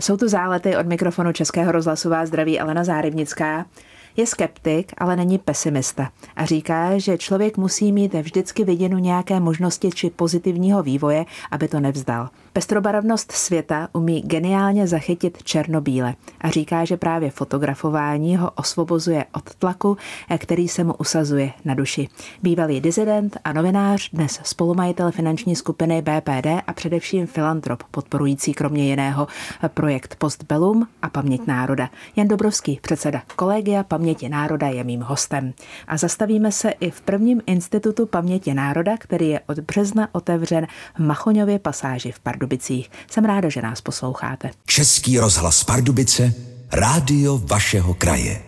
Jsou 0.00 0.16
tu 0.16 0.28
zálety 0.28 0.76
od 0.76 0.86
mikrofonu 0.86 1.32
Českého 1.32 1.72
rozhlasu 1.72 2.10
vás 2.10 2.28
zdraví 2.28 2.60
Alena 2.60 2.84
Zárybnická. 2.84 3.66
Je 4.16 4.26
skeptik, 4.26 4.92
ale 4.98 5.16
není 5.16 5.38
pesimista 5.38 6.10
a 6.36 6.44
říká, 6.44 6.98
že 6.98 7.18
člověk 7.18 7.56
musí 7.56 7.92
mít 7.92 8.14
vždycky 8.14 8.64
viděnu 8.64 8.98
nějaké 8.98 9.40
možnosti 9.40 9.90
či 9.90 10.10
pozitivního 10.10 10.82
vývoje, 10.82 11.24
aby 11.50 11.68
to 11.68 11.80
nevzdal. 11.80 12.28
Pestrobarevnost 12.56 13.32
světa 13.32 13.88
umí 13.92 14.22
geniálně 14.22 14.86
zachytit 14.86 15.42
černobíle 15.42 16.14
a 16.40 16.50
říká, 16.50 16.84
že 16.84 16.96
právě 16.96 17.30
fotografování 17.30 18.36
ho 18.36 18.50
osvobozuje 18.50 19.24
od 19.32 19.54
tlaku, 19.54 19.96
který 20.38 20.68
se 20.68 20.84
mu 20.84 20.94
usazuje 20.94 21.52
na 21.64 21.74
duši. 21.74 22.08
Bývalý 22.42 22.80
dizident 22.80 23.36
a 23.44 23.52
novinář, 23.52 24.10
dnes 24.12 24.40
spolumajitel 24.42 25.10
finanční 25.10 25.56
skupiny 25.56 26.02
BPD 26.02 26.46
a 26.66 26.72
především 26.72 27.26
filantrop, 27.26 27.82
podporující 27.90 28.54
kromě 28.54 28.84
jiného 28.84 29.26
projekt 29.68 30.16
Postbellum 30.16 30.88
a 31.02 31.08
Paměť 31.08 31.46
národa. 31.46 31.90
Jan 32.16 32.28
Dobrovský, 32.28 32.78
předseda 32.82 33.22
kolegia 33.36 33.82
Paměti 33.82 34.28
národa, 34.28 34.68
je 34.68 34.84
mým 34.84 35.00
hostem. 35.00 35.52
A 35.88 35.96
zastavíme 35.96 36.52
se 36.52 36.70
i 36.70 36.90
v 36.90 37.00
prvním 37.00 37.42
institutu 37.46 38.06
Paměti 38.06 38.54
národa, 38.54 38.96
který 38.98 39.28
je 39.28 39.40
od 39.46 39.58
března 39.58 40.08
otevřen 40.12 40.66
v 40.94 40.98
Machoňově 40.98 41.58
pasáži 41.58 42.12
v 42.12 42.20
Pardu. 42.20 42.45
Pardubicích. 42.46 42.90
Jsem 43.10 43.24
ráda, 43.24 43.48
že 43.48 43.62
nás 43.62 43.80
posloucháte. 43.80 44.50
Český 44.66 45.18
rozhlas 45.18 45.64
Pardubice, 45.64 46.32
rádio 46.72 47.38
vašeho 47.38 47.94
kraje. 47.94 48.42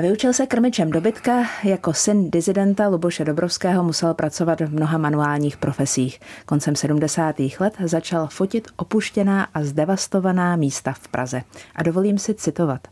Vyučil 0.00 0.32
se 0.32 0.46
krmičem 0.46 0.90
dobytka, 0.90 1.44
jako 1.64 1.92
syn 1.92 2.30
dizidenta 2.30 2.88
Luboše 2.88 3.24
Dobrovského 3.24 3.84
musel 3.84 4.14
pracovat 4.14 4.60
v 4.60 4.72
mnoha 4.72 4.98
manuálních 4.98 5.56
profesích. 5.56 6.20
Koncem 6.46 6.76
70. 6.76 7.36
let 7.60 7.74
začal 7.84 8.26
fotit 8.26 8.68
opuštěná 8.76 9.48
a 9.54 9.62
zdevastovaná 9.62 10.56
místa 10.56 10.92
v 10.92 11.08
Praze. 11.08 11.42
A 11.74 11.82
dovolím 11.82 12.18
si 12.18 12.34
citovat. 12.34 12.88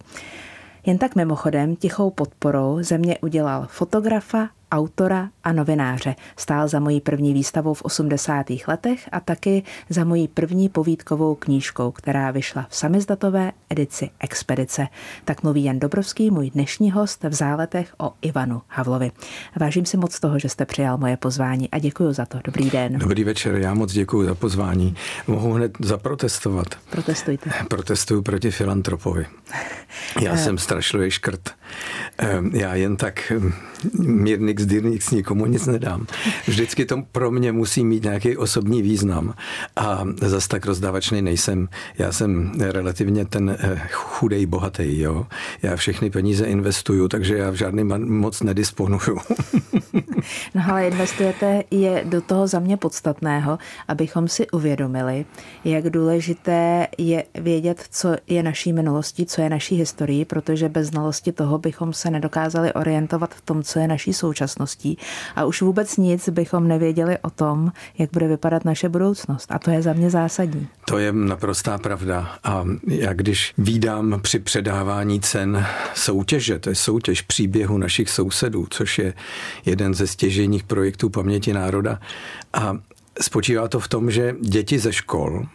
Jen 0.87 0.99
tak 0.99 1.17
mimochodem 1.17 1.77
tichou 1.77 2.11
podporou 2.11 2.79
ze 2.81 2.99
mě 2.99 3.19
udělal 3.19 3.67
fotografa, 3.71 4.49
autora 4.73 5.31
a 5.45 5.53
novináře. 5.53 6.15
Stál 6.37 6.69
za 6.69 6.81
mojí 6.81 7.01
první 7.01 7.35
výstavou 7.35 7.75
v 7.75 7.83
80. 7.83 8.47
letech 8.69 9.09
a 9.13 9.21
taky 9.21 9.63
za 9.89 10.05
mojí 10.05 10.29
první 10.29 10.69
povídkovou 10.69 11.35
knížkou, 11.35 11.91
která 11.91 12.31
vyšla 12.31 12.67
v 12.69 12.77
samizdatové 12.77 13.53
edici 13.71 14.11
Expedice. 14.21 14.87
Tak 15.25 15.43
mluví 15.43 15.65
Jan 15.65 15.79
Dobrovský, 15.79 16.31
můj 16.31 16.51
dnešní 16.51 16.91
host 16.91 17.25
v 17.25 17.35
záletech 17.35 17.95
o 17.99 18.13
Ivanu 18.23 18.63
Havlovi. 18.69 19.13
Vážím 19.61 19.87
si 19.87 19.97
moc 19.97 20.21
toho, 20.21 20.39
že 20.39 20.49
jste 20.49 20.65
přijal 20.65 20.99
moje 20.99 21.17
pozvání 21.17 21.71
a 21.71 21.79
děkuji 21.79 22.13
za 22.13 22.27
to. 22.27 22.39
Dobrý 22.45 22.71
den. 22.71 22.99
Dobrý 22.99 23.25
večer, 23.25 23.55
já 23.55 23.75
moc 23.75 23.93
děkuji 23.93 24.27
za 24.27 24.35
pozvání. 24.35 24.97
Mohu 25.27 25.53
hned 25.53 25.73
zaprotestovat. 25.81 26.67
Protestujte. 26.91 27.51
Protestuju 27.69 28.23
proti 28.23 28.51
filantropovi. 28.51 29.27
Já 30.21 30.35
eh. 30.35 30.39
jsem 30.39 30.59
strašlivý 30.59 31.11
škrt. 31.11 31.51
Ehm, 32.19 32.51
já 32.55 32.75
jen 32.75 32.97
tak 32.97 33.33
hm, 33.39 33.53
mírný 34.57 34.77
dyrnix 34.77 35.11
nikomu 35.11 35.47
nic 35.47 35.67
nedám. 35.67 36.07
Vždycky 36.47 36.85
to 36.85 37.03
pro 37.13 37.31
mě 37.31 37.53
musí 37.53 37.85
mít 37.85 38.05
nějaký 38.05 38.37
osobní 38.37 38.83
význam 38.83 39.35
a 39.77 40.05
zas 40.21 40.49
tak 40.49 40.67
rozdávačný 40.67 41.23
nejsem. 41.23 41.69
Já 41.99 42.13
jsem 42.13 42.53
relativně 42.59 43.25
ten 43.25 43.51
eh, 43.51 43.81
chudej, 43.91 44.47
bohatý, 44.47 45.01
jo. 45.01 45.27
Já 45.63 45.77
všechny 45.77 46.11
peníze 46.11 46.47
investuju, 46.47 47.09
takže 47.09 47.37
já 47.37 47.51
v 47.51 47.55
žádný 47.55 47.85
moc 47.85 48.43
nedisponuju. 48.43 49.19
no 50.55 50.63
ale 50.69 50.89
investujete 50.89 51.63
je 51.71 52.05
do 52.05 52.21
toho 52.21 52.47
za 52.47 52.59
mě 52.59 52.77
podstatného, 52.77 53.59
abychom 53.89 54.29
si 54.29 54.51
uvědomili, 54.51 55.25
jak 55.65 55.91
důležité 55.91 56.87
je 56.99 57.25
vědět, 57.35 57.85
co 57.91 58.17
je 58.27 58.43
naší 58.43 58.73
minulostí, 58.73 59.27
co 59.27 59.41
je 59.41 59.51
naší 59.51 59.77
historií, 59.77 60.25
protože 60.25 60.69
bez 60.69 60.87
znalosti 60.87 61.33
toho 61.33 61.59
bychom 61.59 61.93
se 61.93 62.11
nedokázali 62.11 62.73
orientovat 62.73 63.35
v 63.35 63.41
tom, 63.41 63.63
co 63.63 63.79
je 63.79 63.89
naší 63.89 64.13
současností 64.13 64.46
a 65.37 65.45
už 65.45 65.63
vůbec 65.63 65.97
nic 65.97 66.29
bychom 66.29 66.69
nevěděli 66.69 67.19
o 67.23 67.31
tom, 67.31 67.73
jak 67.99 68.11
bude 68.13 68.29
vypadat 68.29 68.65
naše 68.65 68.89
budoucnost. 68.89 69.47
A 69.53 69.59
to 69.59 69.71
je 69.71 69.83
za 69.83 69.93
mě 69.93 70.11
zásadní. 70.11 70.69
To 70.85 70.99
je 70.99 71.13
naprostá 71.13 71.79
pravda. 71.79 72.29
A 72.45 72.65
já 72.89 73.13
když 73.13 73.55
vídám 73.59 74.21
při 74.23 74.39
předávání 74.39 75.21
cen 75.21 75.67
soutěže, 75.95 76.59
to 76.59 76.69
je 76.69 76.75
soutěž 76.75 77.23
příběhu 77.23 77.79
našich 77.79 78.11
sousedů, 78.11 78.67
což 78.71 78.99
je 78.99 79.15
jeden 79.65 79.95
ze 79.95 80.07
stěžejních 80.07 80.65
projektů 80.65 81.11
paměti 81.11 81.53
národa. 81.53 82.01
A 82.53 82.77
spočívá 83.21 83.69
to 83.69 83.81
v 83.81 83.89
tom, 83.89 84.11
že 84.11 84.35
děti 84.41 84.79
ze 84.79 84.93
škol 84.93 85.47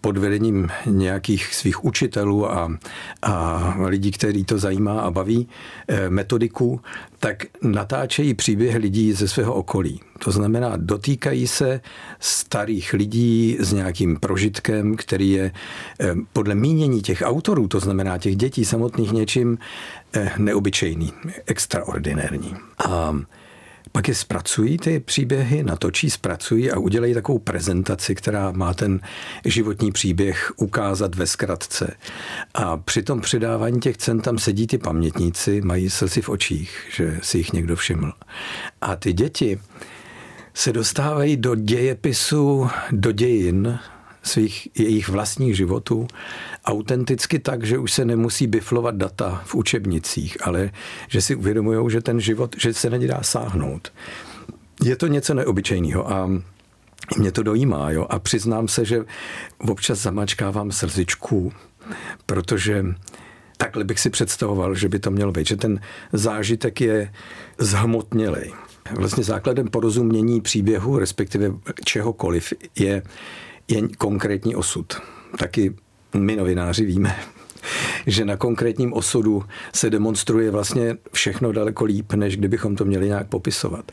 pod 0.00 0.18
vedením 0.18 0.68
nějakých 0.86 1.54
svých 1.54 1.84
učitelů 1.84 2.50
a, 2.52 2.78
a 3.22 3.74
lidí, 3.86 4.10
který 4.10 4.44
to 4.44 4.58
zajímá 4.58 5.00
a 5.00 5.10
baví, 5.10 5.48
eh, 5.88 6.10
metodiku, 6.10 6.80
tak 7.20 7.44
natáčejí 7.62 8.34
příběh 8.34 8.74
lidí 8.74 9.12
ze 9.12 9.28
svého 9.28 9.54
okolí. 9.54 10.00
To 10.18 10.30
znamená, 10.30 10.72
dotýkají 10.76 11.46
se 11.46 11.80
starých 12.20 12.92
lidí 12.92 13.56
s 13.60 13.72
nějakým 13.72 14.16
prožitkem, 14.16 14.96
který 14.96 15.30
je 15.30 15.52
eh, 16.00 16.14
podle 16.32 16.54
mínění 16.54 17.02
těch 17.02 17.22
autorů, 17.24 17.68
to 17.68 17.80
znamená 17.80 18.18
těch 18.18 18.36
dětí 18.36 18.64
samotných 18.64 19.12
něčím 19.12 19.58
eh, 20.12 20.32
neobyčejný, 20.38 21.12
extraordinární. 21.46 22.54
A 22.88 23.16
pak 23.92 24.08
je 24.08 24.14
zpracují 24.14 24.78
ty 24.78 25.00
příběhy, 25.00 25.62
natočí, 25.62 26.10
zpracují 26.10 26.70
a 26.70 26.78
udělají 26.78 27.14
takovou 27.14 27.38
prezentaci, 27.38 28.14
která 28.14 28.50
má 28.50 28.74
ten 28.74 29.00
životní 29.44 29.92
příběh 29.92 30.52
ukázat 30.56 31.14
ve 31.14 31.26
zkratce. 31.26 31.96
A 32.54 32.76
při 32.76 33.02
tom 33.02 33.20
předávání 33.20 33.80
těch 33.80 33.96
cen 33.96 34.20
tam 34.20 34.38
sedí 34.38 34.66
ty 34.66 34.78
pamětníci, 34.78 35.60
mají 35.60 35.90
slzy 35.90 36.20
v 36.20 36.28
očích, 36.28 36.86
že 36.96 37.18
si 37.22 37.38
jich 37.38 37.52
někdo 37.52 37.76
všiml. 37.76 38.12
A 38.80 38.96
ty 38.96 39.12
děti 39.12 39.60
se 40.54 40.72
dostávají 40.72 41.36
do 41.36 41.54
dějepisu, 41.54 42.68
do 42.90 43.12
dějin, 43.12 43.78
svých 44.24 44.68
jejich 44.74 45.08
vlastních 45.08 45.56
životů 45.56 46.06
autenticky 46.64 47.38
tak, 47.38 47.64
že 47.64 47.78
už 47.78 47.92
se 47.92 48.04
nemusí 48.04 48.46
biflovat 48.46 48.94
data 48.94 49.42
v 49.44 49.54
učebnicích, 49.54 50.46
ale 50.46 50.70
že 51.08 51.20
si 51.20 51.34
uvědomují, 51.34 51.90
že 51.90 52.00
ten 52.00 52.20
život, 52.20 52.56
že 52.58 52.74
se 52.74 52.90
na 52.90 52.96
ně 52.96 53.08
dá 53.08 53.22
sáhnout. 53.22 53.92
Je 54.84 54.96
to 54.96 55.06
něco 55.06 55.34
neobyčejného 55.34 56.12
a 56.12 56.30
mě 57.18 57.32
to 57.32 57.42
dojímá, 57.42 57.90
jo. 57.90 58.06
A 58.10 58.18
přiznám 58.18 58.68
se, 58.68 58.84
že 58.84 59.04
občas 59.58 59.98
zamačkávám 59.98 60.72
srdcičku, 60.72 61.52
protože 62.26 62.84
takhle 63.56 63.84
bych 63.84 64.00
si 64.00 64.10
představoval, 64.10 64.74
že 64.74 64.88
by 64.88 64.98
to 64.98 65.10
mělo 65.10 65.32
být, 65.32 65.46
že 65.46 65.56
ten 65.56 65.80
zážitek 66.12 66.80
je 66.80 67.12
zhmotnělej. 67.58 68.52
Vlastně 68.90 69.24
základem 69.24 69.68
porozumění 69.68 70.40
příběhu, 70.40 70.98
respektive 70.98 71.52
čehokoliv, 71.84 72.52
je 72.78 73.02
je 73.68 73.88
konkrétní 73.98 74.56
osud. 74.56 74.94
Taky 75.38 75.74
my 76.14 76.36
novináři 76.36 76.84
víme, 76.84 77.16
že 78.06 78.24
na 78.24 78.36
konkrétním 78.36 78.92
osudu 78.92 79.44
se 79.74 79.90
demonstruje 79.90 80.50
vlastně 80.50 80.96
všechno 81.12 81.52
daleko 81.52 81.84
líp, 81.84 82.12
než 82.12 82.36
kdybychom 82.36 82.76
to 82.76 82.84
měli 82.84 83.06
nějak 83.06 83.26
popisovat. 83.26 83.92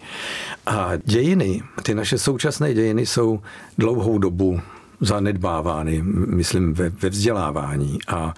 A 0.65 0.91
dějiny, 1.05 1.61
ty 1.83 1.95
naše 1.95 2.17
současné 2.17 2.73
dějiny 2.73 3.05
jsou 3.05 3.41
dlouhou 3.77 4.17
dobu 4.17 4.61
zanedbávány, 5.01 6.01
myslím, 6.27 6.73
ve, 6.73 6.89
ve 6.89 7.09
vzdělávání. 7.09 7.99
A 8.07 8.33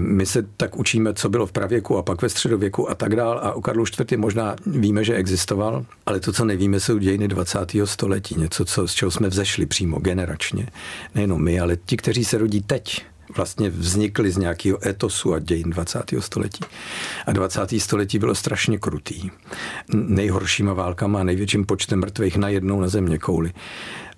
my 0.00 0.26
se 0.26 0.46
tak 0.56 0.76
učíme, 0.76 1.14
co 1.14 1.28
bylo 1.28 1.46
v 1.46 1.52
pravěku 1.52 1.96
a 1.96 2.02
pak 2.02 2.22
ve 2.22 2.28
středověku 2.28 2.90
a 2.90 2.94
tak 2.94 3.16
dál. 3.16 3.40
A 3.42 3.52
o 3.52 3.60
Karlu 3.60 3.84
IV. 4.00 4.18
možná 4.18 4.56
víme, 4.66 5.04
že 5.04 5.14
existoval, 5.14 5.86
ale 6.06 6.20
to, 6.20 6.32
co 6.32 6.44
nevíme, 6.44 6.80
jsou 6.80 6.98
dějiny 6.98 7.28
20. 7.28 7.58
století. 7.84 8.34
Něco, 8.38 8.64
co, 8.64 8.88
z 8.88 8.94
čeho 8.94 9.10
jsme 9.10 9.28
vzešli 9.28 9.66
přímo 9.66 9.98
generačně. 9.98 10.68
Nejenom 11.14 11.42
my, 11.42 11.60
ale 11.60 11.76
ti, 11.76 11.96
kteří 11.96 12.24
se 12.24 12.38
rodí 12.38 12.62
teď, 12.62 13.04
vlastně 13.36 13.70
vznikly 13.70 14.30
z 14.30 14.36
nějakého 14.36 14.88
etosu 14.88 15.34
a 15.34 15.38
dějin 15.38 15.70
20. 15.70 16.02
století. 16.18 16.64
A 17.26 17.32
20. 17.32 17.60
století 17.78 18.18
bylo 18.18 18.34
strašně 18.34 18.78
krutý. 18.78 19.30
Nejhoršíma 19.94 20.72
válkama 20.72 21.20
a 21.20 21.24
největším 21.24 21.66
počtem 21.66 22.00
mrtvých 22.00 22.36
najednou 22.36 22.80
na 22.80 22.88
země 22.88 23.18
kouli 23.18 23.52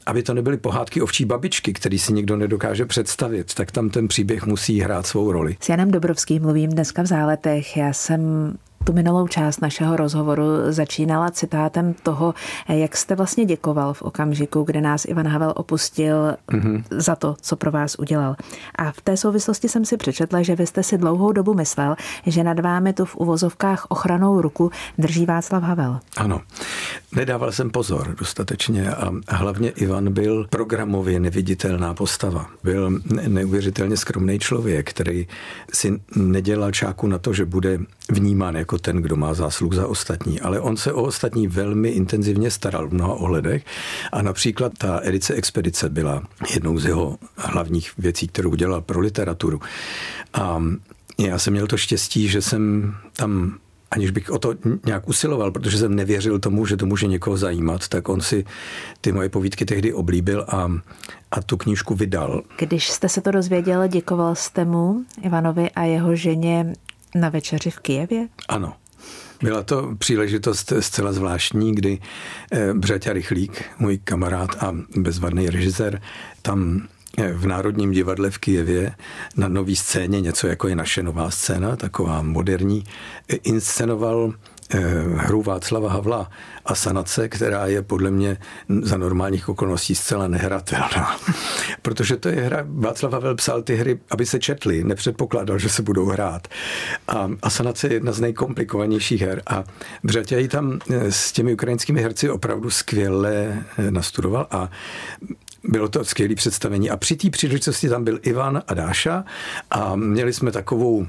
aby 0.07 0.23
to 0.23 0.35
nebyly 0.35 0.57
pohádky 0.57 1.03
ovčí 1.03 1.25
babičky, 1.25 1.73
který 1.73 1.99
si 1.99 2.13
nikdo 2.13 2.37
nedokáže 2.37 2.87
představit, 2.87 3.55
tak 3.55 3.73
tam 3.73 3.91
ten 3.91 4.09
příběh 4.09 4.47
musí 4.47 4.81
hrát 4.81 5.07
svou 5.07 5.33
roli. 5.33 5.57
S 5.61 5.69
Janem 5.69 5.91
Dobrovským 5.91 6.43
mluvím 6.43 6.71
dneska 6.71 7.03
v 7.03 7.07
záletech. 7.07 7.77
Já 7.77 7.93
jsem 7.93 8.53
tu 8.85 8.93
minulou 8.93 9.29
část 9.29 9.61
našeho 9.61 9.97
rozhovoru 9.97 10.45
začínala 10.69 11.31
citátem 11.31 11.95
toho, 12.03 12.35
jak 12.69 12.97
jste 12.97 13.15
vlastně 13.15 13.45
děkoval 13.45 13.95
v 13.95 14.03
okamžiku, 14.03 14.63
kdy 14.63 14.81
nás 14.81 15.05
Ivan 15.05 15.29
Havel 15.29 15.53
opustil 15.57 16.37
mm-hmm. 16.53 16.83
za 16.91 17.17
to, 17.17 17.37
co 17.41 17.57
pro 17.57 17.71
vás 17.71 17.95
udělal. 17.99 18.37
A 18.79 18.93
v 18.93 19.01
té 19.01 19.17
souvislosti 19.17 19.69
jsem 19.69 19.85
si 19.85 19.97
přečetla, 19.97 20.43
že 20.43 20.57
vy 20.57 20.67
jste 20.67 20.83
si 20.83 20.99
dlouhou 20.99 21.33
dobu 21.33 21.55
myslel, 21.55 21.97
že 22.27 22.45
nad 22.45 22.61
vámi 22.61 22.93
tu 22.93 23.05
v 23.05 23.17
uvozovkách 23.17 23.87
ochranou 23.89 24.41
ruku 24.41 24.71
drží 24.99 25.27
Václav 25.27 25.63
Havel. 25.63 26.01
Ano. 26.17 26.41
Nedával 27.17 27.53
jsem 27.53 27.71
pozor 27.71 28.15
dostatečně 28.19 28.91
a 28.91 29.11
hlavně 29.29 29.71
Ivan 29.71 30.13
byl 30.13 30.47
programově 30.51 31.21
neviditelná 31.21 31.95
postava. 31.95 32.47
Byl 32.63 33.01
neuvěřitelně 33.29 33.97
skromný 33.97 34.39
člověk, 34.39 34.91
který 34.91 35.27
si 35.73 36.01
nedělal 36.17 36.73
čáku 36.73 37.07
na 37.07 37.19
to, 37.19 37.33
že 37.33 37.45
bude 37.45 37.79
vnímán 38.11 38.57
jako 38.57 38.74
ten, 38.79 38.97
kdo 38.97 39.17
má 39.17 39.35
zásluh 39.35 39.75
za 39.75 39.87
ostatní, 39.87 40.41
ale 40.41 40.61
on 40.61 40.77
se 40.77 40.93
o 40.93 41.03
ostatní 41.03 41.49
velmi 41.49 41.89
intenzivně 41.89 42.51
staral 42.51 42.89
v 42.89 42.95
mnoha 42.95 43.15
ohledech 43.15 43.65
a 44.13 44.23
například 44.23 44.73
ta 44.79 45.01
edice 45.03 45.35
Expedice 45.35 45.89
byla 45.89 46.23
jednou 46.55 46.79
z 46.79 46.85
jeho 46.85 47.19
hlavních 47.37 47.93
věcí, 47.99 48.29
kterou 48.29 48.51
udělal 48.51 48.81
pro 48.81 49.01
literaturu. 49.01 49.61
A 50.35 50.63
já 51.19 51.39
jsem 51.39 51.53
měl 51.53 51.67
to 51.67 51.77
štěstí, 51.77 52.29
že 52.29 52.43
jsem 52.43 52.95
tam 53.17 53.59
aniž 53.95 54.11
bych 54.11 54.31
o 54.31 54.39
to 54.39 54.55
nějak 54.87 55.09
usiloval, 55.09 55.51
protože 55.51 55.79
jsem 55.79 55.95
nevěřil 55.95 56.39
tomu, 56.39 56.67
že 56.67 56.77
to 56.77 56.87
může 56.87 57.07
někoho 57.07 57.37
zajímat, 57.37 57.89
tak 57.89 58.09
on 58.09 58.21
si 58.21 58.45
ty 59.01 59.13
moje 59.13 59.29
povídky 59.29 59.65
tehdy 59.65 59.93
oblíbil 59.93 60.45
a, 60.49 60.71
a 61.31 61.43
tu 61.43 61.57
knížku 61.57 61.95
vydal. 61.95 62.43
Když 62.59 62.91
jste 62.91 63.09
se 63.09 63.21
to 63.21 63.31
dozvěděl, 63.31 63.89
děkoval 63.89 64.35
jste 64.35 64.65
mu, 64.65 65.05
Ivanovi 65.23 65.71
a 65.71 65.83
jeho 65.83 66.17
ženě 66.17 66.73
na 67.15 67.29
večeři 67.29 67.71
v 67.71 67.81
Kijevě? 67.81 68.29
Ano. 68.49 68.73
Byla 69.43 69.63
to 69.63 69.95
příležitost 69.99 70.73
zcela 70.81 71.13
zvláštní, 71.13 71.75
kdy 71.75 71.99
eh, 72.53 72.75
Břeťa 72.75 73.13
Rychlík, 73.13 73.65
můj 73.79 73.99
kamarád 73.99 74.51
a 74.63 74.75
bezvadný 74.97 75.51
režisér, 75.51 76.03
tam 76.43 76.89
eh, 77.19 77.33
v 77.33 77.47
Národním 77.47 77.91
divadle 77.91 78.31
v 78.31 78.39
Kijevě 78.39 78.95
na 79.37 79.49
nový 79.49 79.77
scéně, 79.77 80.21
něco 80.21 80.47
jako 80.47 80.69
je 80.69 80.77
naše 80.77 81.03
nová 81.03 81.31
scéna, 81.31 81.77
taková 81.77 82.23
moderní, 82.23 82.85
eh, 83.29 83.37
inscenoval 83.37 84.35
hru 85.17 85.43
Václava 85.43 85.91
Havla 85.91 86.31
a 86.65 86.75
sanace, 86.75 87.29
která 87.29 87.67
je 87.67 87.83
podle 87.83 88.11
mě 88.11 88.37
za 88.83 88.97
normálních 88.97 89.49
okolností 89.49 89.95
zcela 89.95 90.29
nehratelná. 90.29 91.17
Protože 91.83 92.17
to 92.17 92.29
je 92.29 92.43
hra, 92.43 92.65
Václav 92.69 93.13
Havel 93.13 93.35
psal 93.35 93.63
ty 93.63 93.77
hry, 93.77 93.99
aby 94.11 94.27
se 94.27 94.39
četly, 94.39 94.85
nepředpokládal, 94.85 95.59
že 95.59 95.69
se 95.69 95.83
budou 95.83 96.07
hrát. 96.07 96.49
A, 97.09 97.31
a 97.43 97.51
sanace 97.51 97.87
je 97.87 97.93
jedna 97.93 98.13
z 98.13 98.21
nejkomplikovanějších 98.21 99.21
her. 99.21 99.43
A 99.47 99.65
Břetěj 100.05 100.49
tam 100.49 100.79
eh, 100.91 101.13
s 101.13 101.33
těmi 101.33 101.53
ukrajinskými 101.53 102.03
herci 102.03 102.31
opravdu 102.31 102.71
skvěle 102.71 103.65
eh, 103.79 103.91
nastudoval 103.91 104.47
a 104.51 104.71
bylo 105.69 105.89
to 105.89 106.05
skvělé 106.05 106.35
představení. 106.35 106.91
A 106.91 106.97
při 106.97 107.17
té 107.17 107.31
příležitosti 107.31 107.89
tam 107.89 108.05
byl 108.05 108.19
Ivan 108.23 108.63
a 108.69 108.75
Dáša 108.75 109.25
a 109.71 109.97
měli 109.97 110.33
jsme 110.33 110.53
takovou 110.53 111.07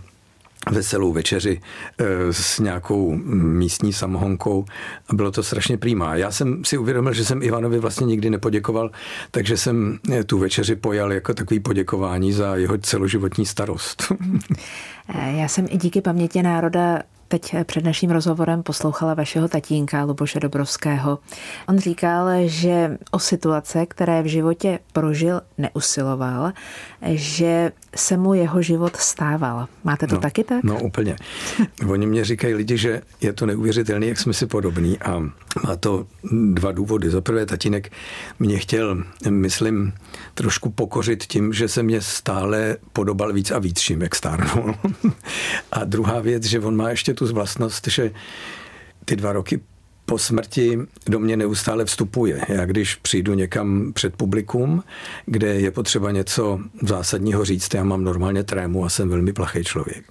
veselou 0.72 1.12
večeři 1.12 1.62
eh, 1.98 2.06
s 2.32 2.60
nějakou 2.60 3.16
místní 3.34 3.94
samohonkou 3.94 4.66
a 5.10 5.16
bylo 5.16 5.32
to 5.32 5.44
strašně 5.44 5.78
přímá. 5.78 6.16
Já 6.16 6.32
jsem 6.32 6.66
si 6.66 6.78
uvědomil, 6.78 7.14
že 7.14 7.26
jsem 7.26 7.44
Ivanovi 7.44 7.80
vlastně 7.80 8.08
nikdy 8.08 8.30
nepoděkoval, 8.30 8.92
takže 9.32 9.58
jsem 9.58 10.00
eh, 10.12 10.24
tu 10.24 10.40
večeři 10.40 10.76
pojal 10.76 11.14
jako 11.14 11.34
takový 11.34 11.60
poděkování 11.60 12.34
za 12.34 12.56
jeho 12.56 12.78
celoživotní 12.78 13.46
starost. 13.46 14.12
Eh, 15.16 15.32
já 15.32 15.48
jsem 15.48 15.68
i 15.70 15.78
díky 15.78 16.02
paměti 16.02 16.44
národa 16.44 17.00
teď 17.40 17.56
před 17.64 17.84
naším 17.84 18.12
rozhovorem 18.12 18.64
poslouchala 18.64 19.14
vašeho 19.14 19.48
tatínka 19.48 20.04
Luboše 20.04 20.40
Dobrovského. 20.40 21.20
On 21.68 21.80
říkal, 21.80 22.30
že 22.46 22.98
o 23.12 23.20
situace, 23.20 23.86
které 23.86 24.22
v 24.24 24.26
životě 24.26 24.80
prožil, 24.94 25.42
neusiloval, 25.58 26.52
že 27.06 27.72
se 27.96 28.18
mu 28.18 28.34
jeho 28.34 28.62
život 28.62 28.96
stával. 28.96 29.68
Máte 29.84 30.08
to 30.08 30.16
no, 30.16 30.22
taky 30.22 30.44
tak? 30.44 30.64
No 30.64 30.80
úplně. 30.84 31.16
Oni 31.88 32.08
mě 32.08 32.26
říkají 32.26 32.54
lidi, 32.54 32.78
že 32.78 33.02
je 33.22 33.34
to 33.34 33.46
neuvěřitelné, 33.46 34.06
jak 34.06 34.20
jsme 34.20 34.34
si 34.34 34.46
podobní 34.46 35.00
a 35.00 35.20
má 35.64 35.76
to 35.80 36.08
dva 36.54 36.72
důvody. 36.72 37.10
Za 37.10 37.22
prvé, 37.22 37.46
tatínek 37.46 37.92
mě 38.40 38.60
chtěl, 38.60 39.04
myslím, 39.30 39.94
trošku 40.36 40.70
pokořit 40.70 41.24
tím, 41.24 41.54
že 41.54 41.68
se 41.68 41.84
mě 41.84 42.02
stále 42.02 42.78
podobal 42.94 43.34
víc 43.34 43.52
a 43.52 43.60
víc, 43.60 43.80
čím 43.80 44.02
jak 44.02 44.16
stárnul. 44.16 44.76
a 45.72 45.84
druhá 45.84 46.20
věc, 46.20 46.44
že 46.44 46.60
on 46.60 46.76
má 46.76 46.90
ještě 46.90 47.14
tu 47.14 47.34
vlastnost, 47.34 47.88
že 47.88 48.12
ty 49.06 49.16
dva 49.16 49.34
roky 49.34 49.62
po 50.06 50.18
smrti 50.18 50.80
do 51.08 51.20
mě 51.20 51.38
neustále 51.38 51.86
vstupuje. 51.86 52.42
Já 52.50 52.66
když 52.66 52.96
přijdu 52.96 53.34
někam 53.34 53.94
před 53.94 54.16
publikum, 54.16 54.84
kde 55.26 55.48
je 55.48 55.72
potřeba 55.72 56.12
něco 56.12 56.60
zásadního 56.82 57.46
říct, 57.46 57.74
já 57.74 57.84
mám 57.84 58.04
normálně 58.04 58.44
trému 58.44 58.86
a 58.86 58.90
jsem 58.90 59.10
velmi 59.10 59.34
plachý 59.34 59.64
člověk. 59.64 60.06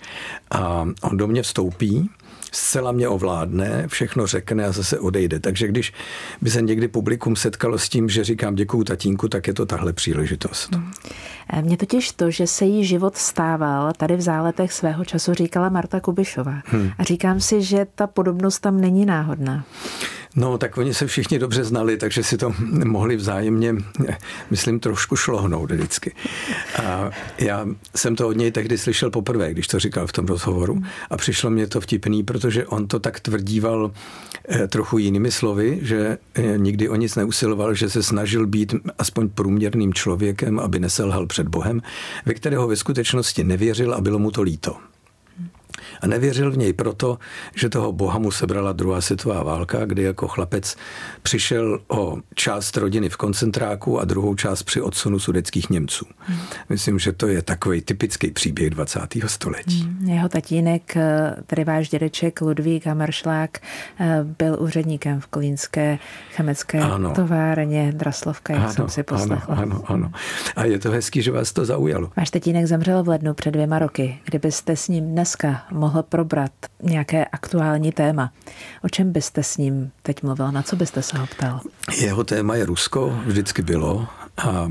A 0.51 0.89
on 1.03 1.17
do 1.17 1.27
mě 1.27 1.43
vstoupí 1.43 2.11
zcela 2.55 2.93
mě 2.93 3.09
ovládne, 3.09 3.85
všechno 3.89 4.27
řekne 4.27 4.65
a 4.65 4.73
zase 4.73 4.99
odejde. 4.99 5.41
Takže 5.41 5.69
když 5.69 5.93
by 6.43 6.51
se 6.51 6.63
někdy 6.63 6.89
publikum 6.89 7.37
setkalo 7.37 7.79
s 7.79 7.89
tím, 7.89 8.09
že 8.09 8.25
říkám 8.25 8.55
děkuju 8.55 8.85
tatínku, 8.85 9.29
tak 9.29 9.47
je 9.47 9.55
to 9.55 9.67
tahle 9.67 9.93
příležitost. 9.93 10.75
Hmm. 10.75 10.93
Mně 11.63 11.77
totiž 11.77 12.13
to, 12.13 12.31
že 12.31 12.47
se 12.47 12.65
jí 12.65 12.85
život 12.85 13.17
stával, 13.17 13.93
tady 13.97 14.17
v 14.17 14.21
záletech 14.21 14.73
svého 14.73 15.05
času 15.05 15.35
říkala 15.35 15.69
Marta 15.69 16.01
Kubišová. 16.01 16.63
Hmm. 16.65 16.91
A 16.99 17.05
říkám 17.05 17.41
si, 17.41 17.63
že 17.63 17.87
ta 17.95 18.07
podobnost 18.07 18.59
tam 18.59 18.81
není 18.81 19.07
náhodná. 19.07 19.65
No, 20.37 20.59
tak 20.59 20.79
oni 20.79 20.95
se 20.95 21.07
všichni 21.07 21.39
dobře 21.39 21.65
znali, 21.65 21.97
takže 21.97 22.23
si 22.23 22.37
to 22.37 22.55
mohli 22.85 23.17
vzájemně, 23.17 23.75
myslím, 24.51 24.81
trošku 24.81 25.17
šlohnout 25.17 25.71
vždycky. 25.71 26.15
A 26.83 27.11
já 27.39 27.67
jsem 27.97 28.17
to 28.17 28.29
od 28.29 28.37
něj 28.37 28.51
tehdy 28.51 28.79
slyšel 28.79 29.11
poprvé, 29.11 29.51
když 29.53 29.67
to 29.67 29.79
říkal 29.79 30.07
v 30.07 30.13
tom 30.13 30.27
rozhovoru. 30.27 30.83
A 31.11 31.17
přišlo 31.17 31.51
mě 31.51 31.67
to 31.67 31.81
vtipný, 31.81 32.23
protože 32.23 32.67
on 32.67 32.87
to 32.87 32.99
tak 32.99 33.21
tvrdíval 33.21 33.91
eh, 34.49 34.69
trochu 34.69 34.99
jinými 34.99 35.31
slovy, 35.31 35.79
že 35.83 36.19
eh, 36.35 36.59
nikdy 36.59 36.89
o 36.89 36.97
nic 36.97 37.17
neusiloval, 37.17 37.75
že 37.75 37.91
se 37.91 38.03
snažil 38.03 38.47
být 38.47 38.75
aspoň 38.99 39.29
průměrným 39.29 39.95
člověkem, 39.95 40.61
aby 40.61 40.81
neselhal 40.81 41.27
před 41.27 41.49
Bohem, 41.49 41.83
ve 42.27 42.35
kterého 42.35 42.69
ve 42.69 42.77
skutečnosti 42.77 43.45
nevěřil 43.45 43.95
a 43.95 44.01
bylo 44.01 44.19
mu 44.19 44.31
to 44.31 44.43
líto. 44.43 44.77
A 46.05 46.07
nevěřil 46.07 46.51
v 46.51 46.57
něj 46.57 46.73
proto, 46.73 47.19
že 47.55 47.69
toho 47.69 47.93
boha 47.93 48.19
mu 48.19 48.31
sebrala 48.31 48.73
druhá 48.73 49.01
světová 49.01 49.43
válka, 49.43 49.85
kdy 49.85 50.03
jako 50.03 50.29
chlapec 50.29 50.77
přišel 51.23 51.81
o 51.89 52.17
část 52.35 52.77
rodiny 52.77 53.09
v 53.09 53.17
koncentráku 53.17 54.01
a 54.01 54.05
druhou 54.05 54.35
část 54.35 54.63
při 54.63 54.81
odsunu 54.81 55.19
sudeckých 55.19 55.71
Němců. 55.71 56.07
Hmm. 56.19 56.39
Myslím, 56.69 56.99
že 56.99 57.13
to 57.13 57.27
je 57.27 57.43
takový 57.43 57.81
typický 57.81 58.31
příběh 58.31 58.71
20. 58.71 59.01
století. 59.27 59.83
Hmm. 59.83 60.09
Jeho 60.09 60.29
tatínek, 60.29 60.97
tedy 61.47 61.65
váš 61.65 61.89
dědeček 61.89 62.41
Ludvík 62.41 62.87
Hammerschlag, 62.87 63.59
eh, 64.01 64.21
byl 64.39 64.57
úředníkem 64.61 65.21
v 65.21 65.27
Kolínské 65.27 65.99
chemické 66.31 66.81
ano. 66.81 67.13
továrně 67.15 67.93
Draslovka, 67.93 68.53
jak 68.53 68.63
ano, 68.63 68.73
jsem 68.73 68.89
si 68.89 69.03
poslechla. 69.03 69.55
Ano, 69.55 69.77
ano, 69.77 69.83
ano. 69.87 70.13
A 70.57 70.65
je 70.65 70.79
to 70.79 70.91
hezký, 70.91 71.23
že 71.23 71.33
vás 71.33 71.53
to 71.53 71.65
zaujalo. 71.65 72.11
Váš 72.17 72.31
tatínek 72.31 72.67
zemřel 72.67 73.03
v 73.03 73.09
lednu 73.09 73.35
před 73.35 73.51
dvěma 73.51 73.79
roky. 73.79 74.19
Kdybyste 74.25 74.77
s 74.77 74.89
ním 74.89 75.05
dneska 75.05 75.63
mohl 75.73 75.94
probrat 76.03 76.53
nějaké 76.83 77.25
aktuální 77.25 77.93
téma, 77.93 78.33
o 78.83 78.89
čem 78.89 79.13
byste 79.13 79.43
s 79.43 79.57
ním 79.57 79.91
teď 80.03 80.23
mluvil? 80.23 80.53
Na 80.53 80.63
co 80.63 80.77
byste 80.77 81.03
se 81.03 81.19
ho 81.19 81.27
ptal? 81.27 81.61
Jeho 81.97 82.25
téma 82.25 82.57
je 82.57 82.67
Rusko, 82.67 83.19
vždycky 83.27 83.63
bylo. 83.63 84.07
A, 84.37 84.69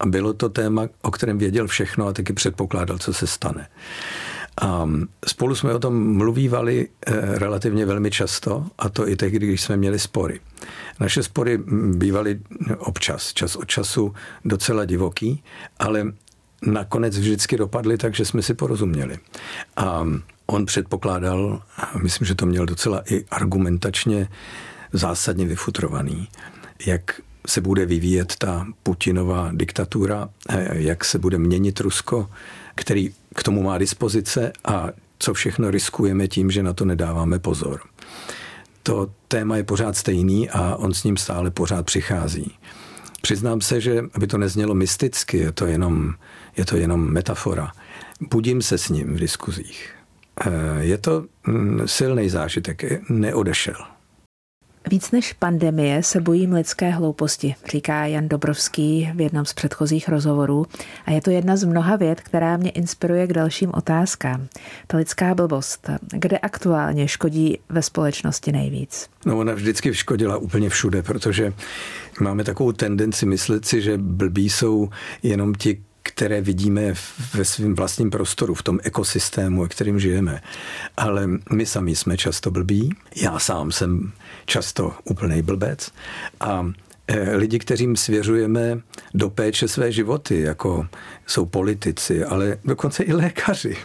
a 0.00 0.06
bylo 0.06 0.32
to 0.32 0.48
téma, 0.48 0.88
o 1.02 1.10
kterém 1.10 1.38
věděl 1.38 1.66
všechno 1.66 2.06
a 2.06 2.12
taky 2.12 2.32
předpokládal, 2.32 2.98
co 2.98 3.12
se 3.12 3.26
stane. 3.26 3.68
A 4.62 4.88
spolu 5.26 5.54
jsme 5.54 5.74
o 5.74 5.78
tom 5.78 6.16
mluvívali 6.16 6.88
eh, 7.06 7.12
relativně 7.38 7.86
velmi 7.86 8.10
často, 8.10 8.66
a 8.78 8.88
to 8.88 9.08
i 9.08 9.16
tehdy, 9.16 9.46
když 9.46 9.62
jsme 9.62 9.76
měli 9.76 9.98
spory. 9.98 10.40
Naše 11.00 11.22
spory 11.22 11.58
bývaly 11.94 12.40
občas, 12.78 13.32
čas 13.32 13.56
od 13.56 13.64
času 13.64 14.14
docela 14.44 14.84
divoký, 14.84 15.42
ale 15.78 16.06
nakonec 16.66 17.18
vždycky 17.18 17.56
dopadly 17.56 17.98
tak, 17.98 18.14
že 18.14 18.24
jsme 18.24 18.42
si 18.42 18.54
porozuměli. 18.54 19.18
A 19.76 20.06
on 20.46 20.66
předpokládal, 20.66 21.62
myslím, 22.02 22.26
že 22.26 22.34
to 22.34 22.46
měl 22.46 22.66
docela 22.66 23.02
i 23.12 23.24
argumentačně 23.30 24.28
zásadně 24.92 25.46
vyfutrovaný, 25.46 26.28
jak 26.86 27.20
se 27.46 27.60
bude 27.60 27.86
vyvíjet 27.86 28.36
ta 28.36 28.66
Putinová 28.82 29.50
diktatura, 29.52 30.28
jak 30.72 31.04
se 31.04 31.18
bude 31.18 31.38
měnit 31.38 31.80
Rusko, 31.80 32.30
který 32.74 33.14
k 33.34 33.42
tomu 33.42 33.62
má 33.62 33.78
dispozice 33.78 34.52
a 34.64 34.88
co 35.18 35.34
všechno 35.34 35.70
riskujeme 35.70 36.28
tím, 36.28 36.50
že 36.50 36.62
na 36.62 36.72
to 36.72 36.84
nedáváme 36.84 37.38
pozor. 37.38 37.80
To 38.82 39.10
téma 39.28 39.56
je 39.56 39.64
pořád 39.64 39.96
stejný 39.96 40.50
a 40.50 40.76
on 40.76 40.94
s 40.94 41.04
ním 41.04 41.16
stále 41.16 41.50
pořád 41.50 41.86
přichází. 41.86 42.54
Přiznám 43.22 43.60
se, 43.60 43.80
že 43.80 44.02
aby 44.14 44.26
to 44.26 44.38
neznělo 44.38 44.74
mysticky, 44.74 45.38
je 45.38 45.52
to 45.52 45.66
jenom, 45.66 46.14
je 46.56 46.64
to 46.64 46.76
jenom 46.76 47.12
metafora. 47.12 47.72
Budím 48.30 48.62
se 48.62 48.78
s 48.78 48.88
ním 48.88 49.14
v 49.14 49.18
diskuzích. 49.18 49.94
Je 50.80 50.98
to 50.98 51.24
mm, 51.46 51.82
silný 51.86 52.28
zážitek, 52.28 52.82
neodešel. 53.10 53.76
Víc 54.90 55.10
než 55.10 55.32
pandemie 55.32 56.02
se 56.02 56.20
bojím 56.20 56.52
lidské 56.52 56.90
hlouposti, 56.90 57.54
říká 57.70 58.06
Jan 58.06 58.28
Dobrovský 58.28 59.10
v 59.14 59.20
jednom 59.20 59.44
z 59.44 59.52
předchozích 59.52 60.08
rozhovorů. 60.08 60.66
A 61.06 61.10
je 61.10 61.20
to 61.20 61.30
jedna 61.30 61.56
z 61.56 61.64
mnoha 61.64 61.96
věd, 61.96 62.20
která 62.20 62.56
mě 62.56 62.70
inspiruje 62.70 63.26
k 63.26 63.32
dalším 63.32 63.70
otázkám. 63.74 64.46
Ta 64.86 64.96
lidská 64.96 65.34
blbost, 65.34 65.90
kde 66.12 66.38
aktuálně 66.38 67.08
škodí 67.08 67.58
ve 67.68 67.82
společnosti 67.82 68.52
nejvíc? 68.52 69.08
No 69.26 69.38
ona 69.38 69.54
vždycky 69.54 69.94
škodila 69.94 70.36
úplně 70.36 70.68
všude, 70.68 71.02
protože 71.02 71.52
máme 72.20 72.44
takovou 72.44 72.72
tendenci 72.72 73.26
myslet 73.26 73.64
si, 73.64 73.82
že 73.82 73.98
blbí 73.98 74.50
jsou 74.50 74.88
jenom 75.22 75.54
ti, 75.54 75.82
které 76.04 76.40
vidíme 76.40 76.94
ve 77.34 77.44
svém 77.44 77.74
vlastním 77.74 78.10
prostoru, 78.10 78.54
v 78.54 78.62
tom 78.62 78.78
ekosystému, 78.82 79.62
ve 79.62 79.68
kterým 79.68 80.00
žijeme. 80.00 80.42
Ale 80.96 81.28
my 81.52 81.66
sami 81.66 81.96
jsme 81.96 82.16
často 82.16 82.50
blbí. 82.50 82.90
Já 83.16 83.38
sám 83.38 83.72
jsem 83.72 84.12
často 84.46 84.94
úplný 85.04 85.42
blbec. 85.42 85.90
A 86.40 86.66
e, 87.08 87.36
lidi, 87.36 87.58
kterým 87.58 87.96
svěřujeme 87.96 88.80
do 89.14 89.30
péče 89.30 89.68
své 89.68 89.92
životy, 89.92 90.40
jako 90.40 90.86
jsou 91.26 91.46
politici, 91.46 92.24
ale 92.24 92.58
dokonce 92.64 93.02
i 93.02 93.12
lékaři, 93.12 93.76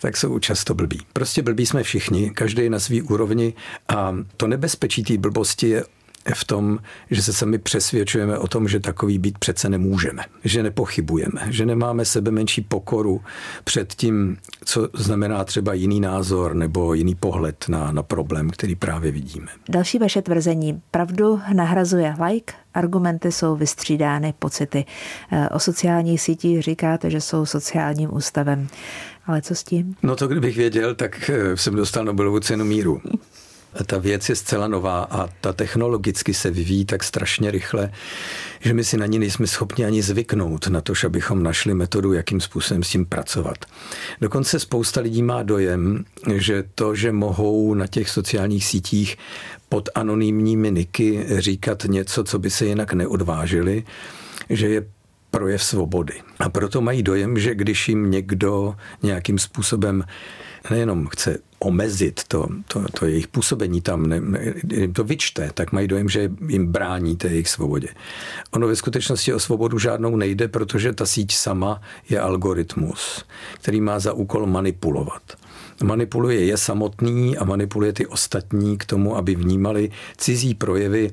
tak 0.00 0.16
jsou 0.16 0.38
často 0.38 0.74
blbí. 0.74 1.00
Prostě 1.12 1.42
blbí 1.42 1.66
jsme 1.66 1.82
všichni, 1.82 2.30
každý 2.30 2.68
na 2.70 2.78
svý 2.78 3.02
úrovni 3.02 3.54
a 3.88 4.16
to 4.36 4.46
nebezpečí 4.46 5.02
té 5.02 5.18
blbosti 5.18 5.68
je 5.68 5.84
v 6.34 6.44
tom, 6.44 6.78
že 7.10 7.22
se 7.22 7.32
sami 7.32 7.58
přesvědčujeme 7.58 8.38
o 8.38 8.48
tom, 8.48 8.68
že 8.68 8.80
takový 8.80 9.18
být 9.18 9.38
přece 9.38 9.68
nemůžeme, 9.68 10.22
že 10.44 10.62
nepochybujeme, 10.62 11.46
že 11.48 11.66
nemáme 11.66 12.04
sebe 12.04 12.30
menší 12.30 12.60
pokoru 12.60 13.20
před 13.64 13.94
tím, 13.94 14.36
co 14.64 14.88
znamená 14.94 15.44
třeba 15.44 15.74
jiný 15.74 16.00
názor 16.00 16.54
nebo 16.54 16.94
jiný 16.94 17.14
pohled 17.14 17.64
na, 17.68 17.92
na 17.92 18.02
problém, 18.02 18.50
který 18.50 18.74
právě 18.74 19.12
vidíme. 19.12 19.46
Další 19.68 19.98
vaše 19.98 20.22
tvrzení. 20.22 20.82
Pravdu 20.90 21.40
nahrazuje 21.52 22.14
like, 22.26 22.52
argumenty 22.74 23.32
jsou 23.32 23.56
vystřídány 23.56 24.34
pocity. 24.38 24.84
Eh, 25.32 25.48
o 25.48 25.58
sociálních 25.58 26.20
sítích 26.20 26.62
říkáte, 26.62 27.10
že 27.10 27.20
jsou 27.20 27.46
sociálním 27.46 28.14
ústavem. 28.14 28.68
Ale 29.26 29.42
co 29.42 29.54
s 29.54 29.64
tím? 29.64 29.96
No 30.02 30.16
to 30.16 30.28
kdybych 30.28 30.56
věděl, 30.56 30.94
tak 30.94 31.30
eh, 31.30 31.56
jsem 31.56 31.74
dostal 31.74 32.04
Nobelovu 32.04 32.40
cenu 32.40 32.64
míru 32.64 33.00
ta 33.86 33.98
věc 33.98 34.28
je 34.28 34.36
zcela 34.36 34.68
nová 34.68 35.02
a 35.02 35.28
ta 35.40 35.52
technologicky 35.52 36.34
se 36.34 36.50
vyvíjí 36.50 36.84
tak 36.84 37.04
strašně 37.04 37.50
rychle, 37.50 37.92
že 38.60 38.74
my 38.74 38.84
si 38.84 38.96
na 38.96 39.06
ní 39.06 39.18
nejsme 39.18 39.46
schopni 39.46 39.84
ani 39.84 40.02
zvyknout 40.02 40.66
na 40.66 40.80
to, 40.80 40.92
abychom 41.06 41.42
našli 41.42 41.74
metodu, 41.74 42.12
jakým 42.12 42.40
způsobem 42.40 42.82
s 42.82 42.90
tím 42.90 43.06
pracovat. 43.06 43.58
Dokonce 44.20 44.60
spousta 44.60 45.00
lidí 45.00 45.22
má 45.22 45.42
dojem, 45.42 46.04
že 46.34 46.64
to, 46.74 46.94
že 46.94 47.12
mohou 47.12 47.74
na 47.74 47.86
těch 47.86 48.10
sociálních 48.10 48.64
sítích 48.64 49.16
pod 49.68 49.88
anonymními 49.94 50.70
niky 50.70 51.26
říkat 51.38 51.84
něco, 51.84 52.24
co 52.24 52.38
by 52.38 52.50
se 52.50 52.66
jinak 52.66 52.92
neodvážili, 52.92 53.84
že 54.50 54.68
je 54.68 54.86
projev 55.30 55.62
svobody. 55.62 56.14
A 56.38 56.48
proto 56.48 56.80
mají 56.80 57.02
dojem, 57.02 57.38
že 57.38 57.54
když 57.54 57.88
jim 57.88 58.10
někdo 58.10 58.74
nějakým 59.02 59.38
způsobem 59.38 60.04
nejenom 60.70 61.06
chce 61.06 61.38
omezit 61.60 62.24
to, 62.28 62.46
to, 62.68 62.84
to 62.98 63.06
jejich 63.06 63.28
působení 63.28 63.80
tam, 63.80 64.06
ne, 64.06 64.20
ne, 64.20 64.54
to 64.92 65.04
vyčte, 65.04 65.50
tak 65.54 65.72
mají 65.72 65.88
dojem, 65.88 66.08
že 66.08 66.30
jim 66.48 66.66
brání 66.66 67.16
té 67.16 67.28
jejich 67.28 67.48
svobodě. 67.48 67.88
Ono 68.50 68.66
ve 68.68 68.76
skutečnosti 68.76 69.34
o 69.34 69.40
svobodu 69.40 69.78
žádnou 69.78 70.16
nejde, 70.16 70.48
protože 70.48 70.92
ta 70.92 71.06
síť 71.06 71.34
sama 71.34 71.80
je 72.08 72.20
algoritmus, 72.20 73.24
který 73.54 73.80
má 73.80 73.98
za 73.98 74.12
úkol 74.12 74.46
manipulovat. 74.46 75.22
Manipuluje 75.82 76.44
je 76.44 76.56
samotný 76.56 77.38
a 77.38 77.44
manipuluje 77.44 77.92
ty 77.92 78.06
ostatní 78.06 78.78
k 78.78 78.84
tomu, 78.84 79.16
aby 79.16 79.34
vnímali 79.34 79.90
cizí 80.16 80.54
projevy 80.54 81.10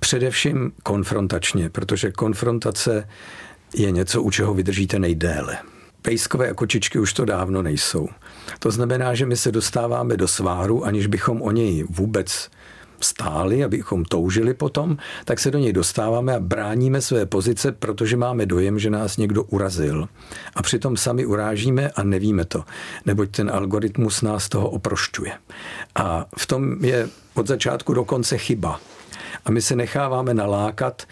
především 0.00 0.72
konfrontačně, 0.82 1.70
protože 1.70 2.12
konfrontace 2.12 3.08
je 3.74 3.90
něco, 3.90 4.22
u 4.22 4.30
čeho 4.30 4.54
vydržíte 4.54 4.98
nejdéle. 4.98 5.58
Pejskové 6.06 6.54
kočičky 6.54 6.98
už 6.98 7.12
to 7.12 7.24
dávno 7.24 7.62
nejsou. 7.62 8.08
To 8.58 8.70
znamená, 8.70 9.14
že 9.14 9.26
my 9.26 9.36
se 9.36 9.52
dostáváme 9.52 10.16
do 10.16 10.28
sváru, 10.28 10.84
aniž 10.84 11.06
bychom 11.06 11.42
o 11.42 11.50
něj 11.50 11.84
vůbec 11.90 12.50
stáli, 13.00 13.64
abychom 13.64 14.04
toužili 14.04 14.54
potom, 14.54 14.96
tak 15.24 15.38
se 15.38 15.50
do 15.50 15.58
něj 15.58 15.72
dostáváme 15.72 16.34
a 16.34 16.40
bráníme 16.40 17.00
své 17.00 17.26
pozice, 17.26 17.72
protože 17.72 18.16
máme 18.16 18.46
dojem, 18.46 18.78
že 18.78 18.90
nás 18.90 19.16
někdo 19.16 19.44
urazil. 19.44 20.08
A 20.54 20.62
přitom 20.62 20.96
sami 20.96 21.26
urážíme 21.26 21.90
a 21.90 22.02
nevíme 22.02 22.44
to, 22.44 22.64
neboť 23.06 23.30
ten 23.30 23.50
algoritmus 23.50 24.22
nás 24.22 24.48
toho 24.48 24.70
oprošťuje. 24.70 25.32
A 25.94 26.26
v 26.36 26.46
tom 26.46 26.84
je 26.84 27.08
od 27.34 27.46
začátku 27.46 27.94
do 27.94 28.04
konce 28.04 28.38
chyba. 28.38 28.80
A 29.44 29.50
my 29.50 29.62
se 29.62 29.76
necháváme 29.76 30.34
nalákat 30.34 31.02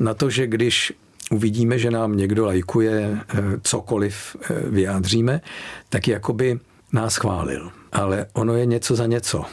na 0.00 0.14
to, 0.14 0.30
že 0.30 0.46
když 0.46 0.92
uvidíme, 1.30 1.78
že 1.78 1.90
nám 1.90 2.16
někdo 2.16 2.46
lajkuje 2.46 3.18
eh, 3.18 3.42
cokoliv 3.62 4.36
eh, 4.42 4.54
vyjádříme, 4.70 5.40
tak 5.88 6.08
jakoby 6.08 6.58
nás 6.92 7.16
chválil. 7.16 7.70
Ale 7.92 8.26
ono 8.32 8.54
je 8.54 8.66
něco 8.66 8.96
za 8.96 9.06
něco. 9.06 9.44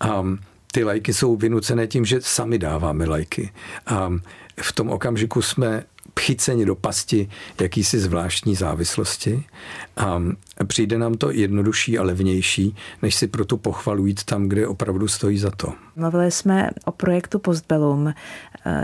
A 0.00 0.24
ty 0.72 0.84
lajky 0.84 1.14
jsou 1.14 1.36
vynucené 1.36 1.86
tím, 1.86 2.04
že 2.04 2.20
sami 2.20 2.58
dáváme 2.58 3.04
lajky. 3.04 3.50
A 3.86 4.12
v 4.60 4.72
tom 4.72 4.90
okamžiku 4.90 5.42
jsme 5.42 5.84
chyceni 6.20 6.64
do 6.64 6.74
pasti 6.74 7.28
jakýsi 7.60 7.98
zvláštní 7.98 8.54
závislosti 8.54 9.44
a 9.96 10.22
přijde 10.66 10.98
nám 10.98 11.14
to 11.14 11.30
jednodušší 11.30 11.98
a 11.98 12.02
levnější, 12.02 12.76
než 13.02 13.14
si 13.14 13.26
pro 13.26 13.44
tu 13.44 13.56
pochvalu 13.56 14.06
jít 14.06 14.24
tam, 14.24 14.48
kde 14.48 14.66
opravdu 14.66 15.08
stojí 15.08 15.38
za 15.38 15.50
to. 15.50 15.72
Mluvili 15.96 16.30
jsme 16.30 16.70
o 16.84 16.92
projektu 16.92 17.38
Postbellum. 17.38 18.14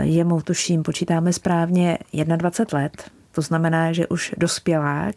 Jemu 0.01 0.41
tuším, 0.41 0.83
počítáme 0.83 1.33
správně 1.33 1.97
21 2.13 2.79
let, 2.79 3.11
to 3.31 3.41
znamená, 3.41 3.91
že 3.91 4.07
už 4.07 4.31
dospělák. 4.37 5.15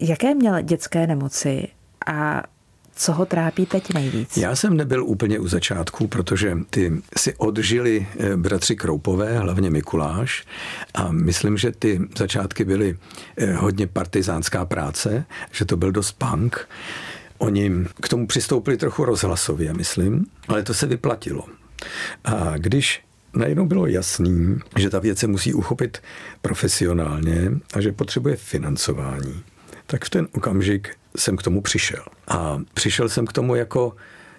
Jaké 0.00 0.34
měl 0.34 0.62
dětské 0.62 1.06
nemoci 1.06 1.68
a 2.06 2.42
co 2.96 3.12
ho 3.12 3.26
trápí 3.26 3.66
teď 3.66 3.94
nejvíc? 3.94 4.36
Já 4.36 4.56
jsem 4.56 4.76
nebyl 4.76 5.04
úplně 5.04 5.38
u 5.38 5.48
začátku, 5.48 6.06
protože 6.08 6.58
ty 6.70 7.02
si 7.16 7.34
odžili 7.34 8.06
eh, 8.18 8.36
bratři 8.36 8.76
Kroupové, 8.76 9.38
hlavně 9.38 9.70
Mikuláš 9.70 10.46
a 10.94 11.12
myslím, 11.12 11.56
že 11.56 11.72
ty 11.72 12.00
začátky 12.18 12.64
byly 12.64 12.98
eh, 13.36 13.52
hodně 13.52 13.86
partizánská 13.86 14.64
práce, 14.64 15.24
že 15.52 15.64
to 15.64 15.76
byl 15.76 15.92
dost 15.92 16.12
punk. 16.12 16.68
Oni 17.38 17.70
k 18.02 18.08
tomu 18.08 18.26
přistoupili 18.26 18.76
trochu 18.76 19.04
rozhlasově, 19.04 19.72
myslím, 19.74 20.26
ale 20.48 20.62
to 20.62 20.74
se 20.74 20.86
vyplatilo. 20.86 21.44
A 22.24 22.52
když 22.56 23.02
najednou 23.34 23.66
bylo 23.66 23.86
jasný, 23.86 24.58
že 24.76 24.90
ta 24.90 24.98
věc 24.98 25.18
se 25.18 25.26
musí 25.26 25.54
uchopit 25.54 25.98
profesionálně 26.42 27.50
a 27.74 27.80
že 27.80 27.92
potřebuje 27.92 28.36
financování, 28.36 29.42
tak 29.86 30.04
v 30.04 30.10
ten 30.10 30.28
okamžik 30.32 30.96
jsem 31.16 31.36
k 31.36 31.42
tomu 31.42 31.60
přišel. 31.60 32.04
A 32.28 32.60
přišel 32.74 33.08
jsem 33.08 33.26
k 33.26 33.32
tomu 33.32 33.54
jako, 33.54 33.96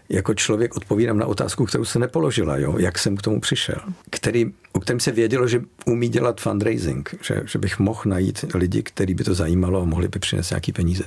jako 0.09 0.33
člověk, 0.33 0.75
odpovídám 0.75 1.17
na 1.17 1.25
otázku, 1.25 1.65
kterou 1.65 1.85
se 1.85 1.99
nepoložila, 1.99 2.57
jo? 2.57 2.77
jak 2.77 2.99
jsem 2.99 3.17
k 3.17 3.21
tomu 3.21 3.41
přišel. 3.41 3.81
Který, 4.09 4.53
o 4.71 4.79
kterém 4.79 4.99
se 4.99 5.11
vědělo, 5.11 5.47
že 5.47 5.61
umí 5.85 6.09
dělat 6.09 6.41
fundraising, 6.41 7.15
že, 7.21 7.41
že 7.45 7.59
bych 7.59 7.79
mohl 7.79 8.01
najít 8.05 8.45
lidi, 8.53 8.83
který 8.83 9.13
by 9.13 9.23
to 9.23 9.33
zajímalo 9.33 9.81
a 9.81 9.85
mohli 9.85 10.07
by 10.07 10.19
přinést 10.19 10.49
nějaký 10.49 10.71
peníze. 10.71 11.03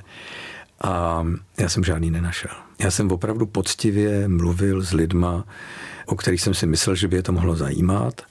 A 0.80 1.26
já 1.60 1.68
jsem 1.68 1.84
žádný 1.84 2.10
nenašel. 2.10 2.50
Já 2.80 2.90
jsem 2.90 3.10
opravdu 3.10 3.46
poctivě 3.46 4.28
mluvil 4.28 4.82
s 4.82 4.92
lidma, 4.92 5.44
o 6.06 6.16
kterých 6.16 6.42
jsem 6.42 6.54
si 6.54 6.66
myslel, 6.66 6.96
že 6.96 7.08
by 7.08 7.16
je 7.16 7.22
to 7.22 7.32
mohlo 7.32 7.56
zajímat 7.56 8.22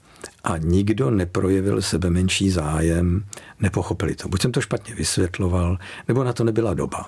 a 0.44 0.58
nikdo 0.58 1.12
neprojevil 1.12 1.82
sebe 1.82 2.10
menší 2.10 2.50
zájem, 2.50 3.24
nepochopili 3.60 4.16
to. 4.16 4.30
Buď 4.30 4.42
jsem 4.42 4.52
to 4.52 4.62
špatně 4.62 4.96
vysvětloval, 4.96 5.78
nebo 6.08 6.24
na 6.24 6.34
to 6.34 6.44
nebyla 6.44 6.74
doba. 6.74 7.06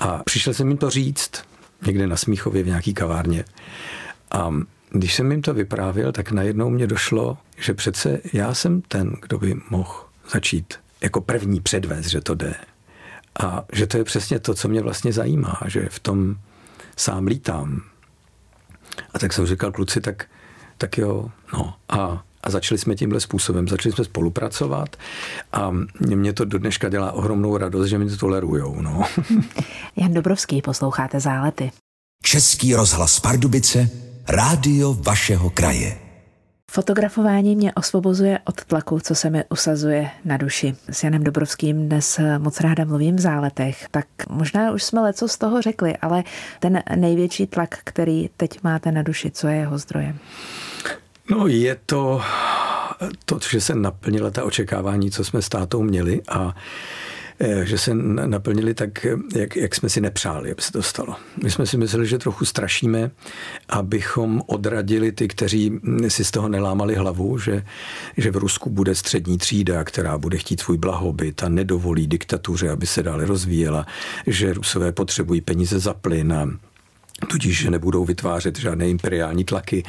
A 0.00 0.22
přišel 0.24 0.54
jsem 0.54 0.68
jim 0.68 0.76
to 0.76 0.90
říct 0.90 1.44
někde 1.86 2.06
na 2.06 2.16
Smíchově 2.16 2.62
v 2.62 2.66
nějaký 2.66 2.94
kavárně. 2.94 3.44
A 4.30 4.50
když 4.90 5.14
jsem 5.14 5.30
jim 5.30 5.42
to 5.42 5.54
vyprávěl, 5.54 6.12
tak 6.12 6.32
najednou 6.32 6.70
mě 6.70 6.86
došlo, 6.86 7.38
že 7.56 7.74
přece 7.74 8.20
já 8.32 8.54
jsem 8.54 8.82
ten, 8.82 9.12
kdo 9.22 9.38
by 9.38 9.54
mohl 9.70 10.04
začít 10.32 10.74
jako 11.00 11.20
první 11.20 11.60
předvést, 11.60 12.06
že 12.06 12.20
to 12.20 12.34
jde. 12.34 12.54
A 13.42 13.64
že 13.72 13.86
to 13.86 13.96
je 13.96 14.04
přesně 14.04 14.38
to, 14.38 14.54
co 14.54 14.68
mě 14.68 14.82
vlastně 14.82 15.12
zajímá, 15.12 15.60
že 15.66 15.88
v 15.90 15.98
tom 15.98 16.36
sám 16.96 17.26
lítám. 17.26 17.82
A 19.14 19.18
tak 19.18 19.32
jsem 19.32 19.46
říkal, 19.46 19.72
kluci, 19.72 20.00
tak, 20.00 20.26
tak 20.78 20.98
jo, 20.98 21.30
no. 21.52 21.74
A 21.88 22.24
a 22.42 22.50
začali 22.50 22.78
jsme 22.78 22.94
tímhle 22.94 23.20
způsobem, 23.20 23.68
začali 23.68 23.92
jsme 23.92 24.04
spolupracovat 24.04 24.96
a 25.52 25.70
mě 26.00 26.32
to 26.32 26.44
do 26.44 26.58
dneška 26.58 26.88
dělá 26.88 27.12
ohromnou 27.12 27.56
radost, 27.56 27.88
že 27.88 27.98
mi 27.98 28.10
to 28.10 28.16
tolerujou. 28.16 28.80
No. 28.80 29.02
Jan 29.96 30.14
Dobrovský, 30.14 30.62
posloucháte 30.62 31.20
Zálety. 31.20 31.70
Český 32.22 32.74
rozhlas 32.74 33.20
Pardubice, 33.20 33.88
rádio 34.28 34.94
vašeho 34.94 35.50
kraje. 35.50 35.98
Fotografování 36.70 37.56
mě 37.56 37.74
osvobozuje 37.74 38.38
od 38.44 38.64
tlaku, 38.64 39.00
co 39.00 39.14
se 39.14 39.30
mi 39.30 39.44
usazuje 39.48 40.10
na 40.24 40.36
duši. 40.36 40.76
S 40.90 41.04
Janem 41.04 41.24
Dobrovským 41.24 41.88
dnes 41.88 42.20
moc 42.38 42.60
ráda 42.60 42.84
mluvím 42.84 43.16
v 43.16 43.20
záletech, 43.20 43.86
tak 43.90 44.06
možná 44.28 44.70
už 44.70 44.82
jsme 44.82 45.00
leco 45.00 45.28
z 45.28 45.38
toho 45.38 45.62
řekli, 45.62 45.96
ale 45.96 46.24
ten 46.60 46.82
největší 46.96 47.46
tlak, 47.46 47.78
který 47.84 48.30
teď 48.36 48.62
máte 48.62 48.92
na 48.92 49.02
duši, 49.02 49.30
co 49.30 49.48
je 49.48 49.56
jeho 49.56 49.78
zdrojem? 49.78 50.18
No 51.30 51.46
je 51.46 51.76
to 51.86 52.22
to, 53.24 53.38
že 53.50 53.60
se 53.60 53.74
naplnila 53.74 54.30
ta 54.30 54.44
očekávání, 54.44 55.10
co 55.10 55.24
jsme 55.24 55.42
s 55.42 55.48
tátou 55.48 55.82
měli 55.82 56.22
a 56.28 56.54
Eh, 57.42 57.66
že 57.66 57.78
se 57.78 57.94
naplnili 57.94 58.74
tak, 58.74 59.06
jak, 59.36 59.56
jak 59.56 59.74
jsme 59.74 59.88
si 59.88 60.00
nepřáli, 60.00 60.52
aby 60.52 60.62
se 60.62 60.72
to 60.72 60.82
stalo. 60.82 61.16
My 61.42 61.50
jsme 61.50 61.66
si 61.66 61.76
mysleli, 61.76 62.06
že 62.06 62.18
trochu 62.18 62.44
strašíme, 62.44 63.10
abychom 63.68 64.42
odradili 64.46 65.12
ty, 65.12 65.28
kteří 65.28 65.80
si 66.08 66.24
z 66.24 66.30
toho 66.30 66.48
nelámali 66.48 66.94
hlavu, 66.94 67.38
že, 67.38 67.64
že 68.16 68.30
v 68.30 68.36
Rusku 68.36 68.70
bude 68.70 68.94
střední 68.94 69.38
třída, 69.38 69.84
která 69.84 70.18
bude 70.18 70.38
chtít 70.38 70.60
svůj 70.60 70.78
blahobyt 70.78 71.42
a 71.42 71.48
nedovolí 71.48 72.06
diktatuře, 72.06 72.70
aby 72.70 72.86
se 72.86 73.02
dále 73.02 73.26
rozvíjela, 73.26 73.86
že 74.26 74.52
Rusové 74.52 74.92
potřebují 74.92 75.40
peníze 75.40 75.78
za 75.78 75.94
plyn 75.94 76.32
a 76.32 76.48
tudíž, 77.28 77.58
že 77.58 77.70
nebudou 77.70 78.04
vytvářet 78.04 78.58
žádné 78.58 78.88
imperiální 78.88 79.44
tlaky. 79.44 79.82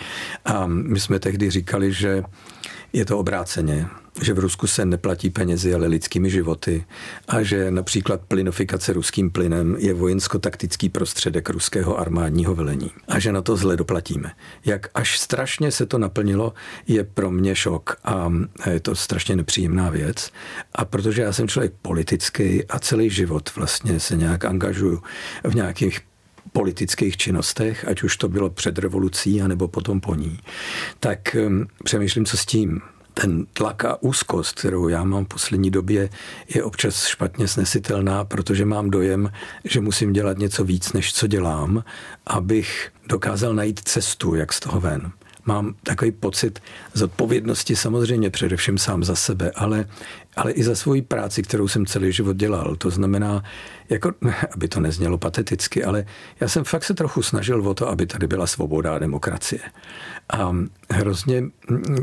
A 0.46 0.68
my 0.68 1.00
jsme 1.00 1.20
tehdy 1.20 1.50
říkali, 1.50 1.94
že 1.94 2.24
je 2.94 3.06
to 3.06 3.20
obráceně, 3.20 3.88
že 4.22 4.34
v 4.34 4.40
Rusku 4.40 4.68
se 4.68 4.86
neplatí 4.86 5.30
penězi, 5.30 5.74
ale 5.74 5.88
lidskými 5.88 6.30
životy 6.30 6.86
a 7.28 7.44
že 7.44 7.72
například 7.72 8.22
plynofikace 8.22 8.94
ruským 8.94 9.32
plynem 9.32 9.76
je 9.80 9.94
vojensko-taktický 9.94 10.90
prostředek 10.90 11.50
ruského 11.50 12.00
armádního 12.00 12.56
velení 12.56 12.92
a 13.08 13.20
že 13.20 13.32
na 13.32 13.42
to 13.42 13.58
zle 13.58 13.78
doplatíme. 13.78 14.32
Jak 14.66 14.88
až 14.94 15.20
strašně 15.20 15.72
se 15.72 15.86
to 15.86 15.98
naplnilo, 15.98 16.54
je 16.88 17.04
pro 17.04 17.32
mě 17.32 17.56
šok 17.56 17.96
a 18.04 18.32
je 18.70 18.80
to 18.80 18.96
strašně 18.96 19.36
nepříjemná 19.36 19.90
věc. 19.90 20.32
A 20.76 20.86
protože 20.86 21.22
já 21.22 21.34
jsem 21.34 21.48
člověk 21.48 21.74
politický 21.82 22.66
a 22.66 22.80
celý 22.80 23.10
život 23.10 23.56
vlastně 23.56 24.00
se 24.00 24.18
nějak 24.18 24.46
angažuju 24.46 25.02
v 25.44 25.56
nějakých 25.56 26.00
politických 26.54 27.18
činnostech, 27.18 27.86
ať 27.88 28.04
už 28.04 28.18
to 28.18 28.30
bylo 28.30 28.50
před 28.50 28.78
revolucí, 28.78 29.42
anebo 29.42 29.68
potom 29.68 30.02
po 30.02 30.16
ní, 30.16 30.40
tak 31.00 31.36
přemýšlím, 31.84 32.26
co 32.26 32.38
s 32.38 32.46
tím. 32.46 32.82
Ten 33.14 33.46
tlak 33.54 33.86
a 33.86 34.02
úzkost, 34.04 34.60
kterou 34.60 34.88
já 34.88 35.04
mám 35.04 35.26
v 35.26 35.28
poslední 35.28 35.72
době, 35.72 36.10
je 36.56 36.64
občas 36.64 37.06
špatně 37.06 37.48
snesitelná, 37.48 38.26
protože 38.26 38.66
mám 38.66 38.90
dojem, 38.90 39.32
že 39.66 39.82
musím 39.82 40.14
dělat 40.14 40.38
něco 40.38 40.64
víc, 40.64 40.94
než 40.94 41.14
co 41.14 41.28
dělám, 41.28 41.84
abych 42.28 42.92
dokázal 43.08 43.54
najít 43.54 43.80
cestu, 43.80 44.36
jak 44.36 44.54
z 44.54 44.60
toho 44.60 44.80
ven 44.80 45.12
mám 45.46 45.76
takový 45.84 46.12
pocit 46.12 46.60
zodpovědnosti 46.94 47.76
samozřejmě 47.76 48.30
především 48.30 48.78
sám 48.78 49.04
za 49.04 49.16
sebe, 49.16 49.52
ale, 49.56 49.86
ale 50.36 50.52
i 50.52 50.64
za 50.64 50.76
svoji 50.76 51.02
práci, 51.02 51.44
kterou 51.44 51.68
jsem 51.68 51.86
celý 51.86 52.12
život 52.12 52.38
dělal. 52.38 52.76
To 52.76 52.90
znamená, 52.90 53.44
jako, 53.90 54.12
aby 54.52 54.68
to 54.68 54.80
neznělo 54.80 55.18
pateticky, 55.18 55.84
ale 55.84 56.06
já 56.40 56.48
jsem 56.48 56.64
fakt 56.64 56.84
se 56.84 56.94
trochu 56.94 57.22
snažil 57.22 57.68
o 57.68 57.74
to, 57.74 57.90
aby 57.90 58.06
tady 58.06 58.28
byla 58.28 58.48
svoboda 58.48 58.96
a 58.96 59.00
demokracie. 59.00 59.62
A 60.34 60.56
hrozně 60.90 61.44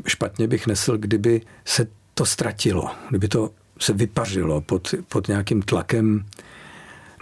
špatně 0.07 0.49
bych 0.49 0.67
nesl, 0.67 0.99
kdyby 0.99 1.41
se 1.65 1.87
to 2.15 2.27
ztratilo, 2.27 2.91
kdyby 3.09 3.29
to 3.29 3.51
se 3.81 3.93
vypařilo 3.93 4.61
pod, 4.61 4.95
pod 5.09 5.29
nějakým 5.29 5.63
tlakem 5.63 6.25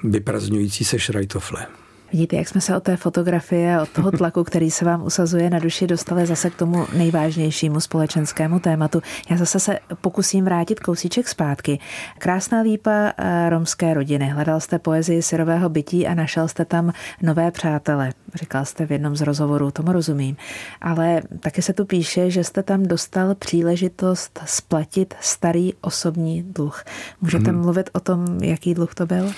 vyprazňující 0.05 0.85
se 0.85 0.99
šrajtofle. 0.99 1.67
Vidíte, 2.13 2.37
jak 2.37 2.49
jsme 2.49 2.61
se 2.61 2.77
od 2.77 2.83
té 2.83 2.97
fotografie, 2.97 3.81
od 3.81 3.89
toho 3.89 4.11
tlaku, 4.11 4.45
který 4.45 4.71
se 4.71 4.85
vám 4.85 5.03
usazuje 5.03 5.51
na 5.51 5.59
duši, 5.59 5.87
dostali 5.87 6.27
zase 6.27 6.51
k 6.51 6.55
tomu 6.55 6.87
nejvážnějšímu 6.97 7.81
společenskému 7.81 8.59
tématu. 8.59 9.03
Já 9.31 9.37
zase 9.37 9.61
se 9.61 9.79
pokusím 10.01 10.45
vrátit 10.45 10.81
kousíček 10.81 11.29
zpátky. 11.29 11.79
Krásná 12.19 12.61
lípa 12.61 13.13
eh, 13.17 13.51
romské 13.51 13.95
rodiny. 13.95 14.29
Hledal 14.29 14.61
jste 14.61 14.79
poezii 14.79 15.23
syrového 15.23 15.69
bytí 15.69 16.07
a 16.07 16.15
našel 16.15 16.49
jste 16.49 16.65
tam 16.65 16.93
nové 17.23 17.51
přátele. 17.51 18.13
Říkal 18.35 18.65
jste 18.65 18.87
v 18.87 18.93
jednom 18.93 19.17
z 19.17 19.21
rozhovorů, 19.21 19.71
tomu 19.71 19.93
rozumím. 19.93 20.37
Ale 20.81 21.23
taky 21.41 21.63
se 21.63 21.73
tu 21.73 21.85
píše, 21.85 22.31
že 22.31 22.45
jste 22.45 22.63
tam 22.63 22.83
dostal 22.83 23.35
příležitost 23.35 24.41
splatit 24.45 25.15
starý 25.21 25.75
osobní 25.81 26.43
dluh. 26.43 26.85
Můžete 27.21 27.51
hmm. 27.51 27.61
mluvit 27.61 27.91
o 27.93 28.01
tom, 28.01 28.27
jaký 28.43 28.75
dluh 28.75 28.95
to 28.95 29.07
byl? 29.07 29.33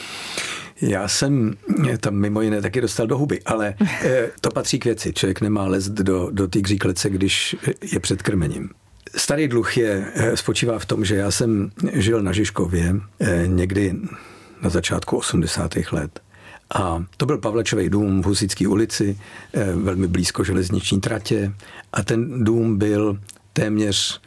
Já 0.81 1.09
jsem 1.09 1.55
tam 2.01 2.15
mimo 2.15 2.41
jiné 2.41 2.63
taky 2.63 2.81
dostal 2.81 3.07
do 3.07 3.19
huby, 3.19 3.41
ale 3.47 3.75
eh, 4.03 4.31
to 4.41 4.51
patří 4.51 4.79
k 4.79 4.85
věci. 4.85 5.13
Člověk 5.13 5.41
nemá 5.41 5.67
lest 5.67 5.89
do, 5.89 6.29
do 6.33 6.49
té 6.49 6.61
kříklece, 6.61 7.11
když 7.11 7.57
je 7.93 8.01
před 8.01 8.23
krmením. 8.23 8.71
Starý 9.17 9.49
dluh 9.49 9.77
je, 9.77 10.13
eh, 10.15 10.37
spočívá 10.37 10.79
v 10.79 10.87
tom, 10.87 11.05
že 11.05 11.17
já 11.17 11.31
jsem 11.31 11.71
žil 11.93 12.23
na 12.23 12.33
Žižkově 12.33 12.95
eh, 13.21 13.45
někdy 13.47 13.95
na 14.63 14.71
začátku 14.71 15.17
80. 15.17 15.93
let. 15.93 16.21
A 16.75 17.05
to 17.17 17.27
byl 17.27 17.39
Pavlečový 17.39 17.91
dům 17.91 18.23
v 18.23 18.27
Husické 18.27 18.69
ulici, 18.69 19.19
velmi 19.75 20.07
blízko 20.07 20.45
železniční 20.45 21.01
tratě. 21.01 21.53
A 21.93 22.03
ten 22.03 22.45
dům 22.45 22.79
byl 22.79 23.19
téměř 23.53 24.21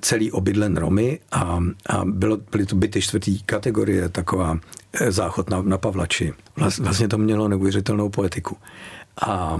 celý 0.00 0.32
obydlen 0.32 0.76
Romy 0.76 1.20
a, 1.32 1.58
a 1.86 2.04
bylo, 2.04 2.38
byly 2.50 2.66
to 2.66 2.76
byty 2.76 3.02
čtvrtý 3.02 3.42
kategorie, 3.42 4.08
taková 4.08 4.58
eh, 4.58 4.77
záchod 5.08 5.50
na, 5.50 5.62
na 5.62 5.78
Pavlači. 5.78 6.34
Vlastně 6.78 7.08
to 7.08 7.18
mělo 7.18 7.48
neuvěřitelnou 7.48 8.08
poetiku. 8.08 8.56
A 9.26 9.58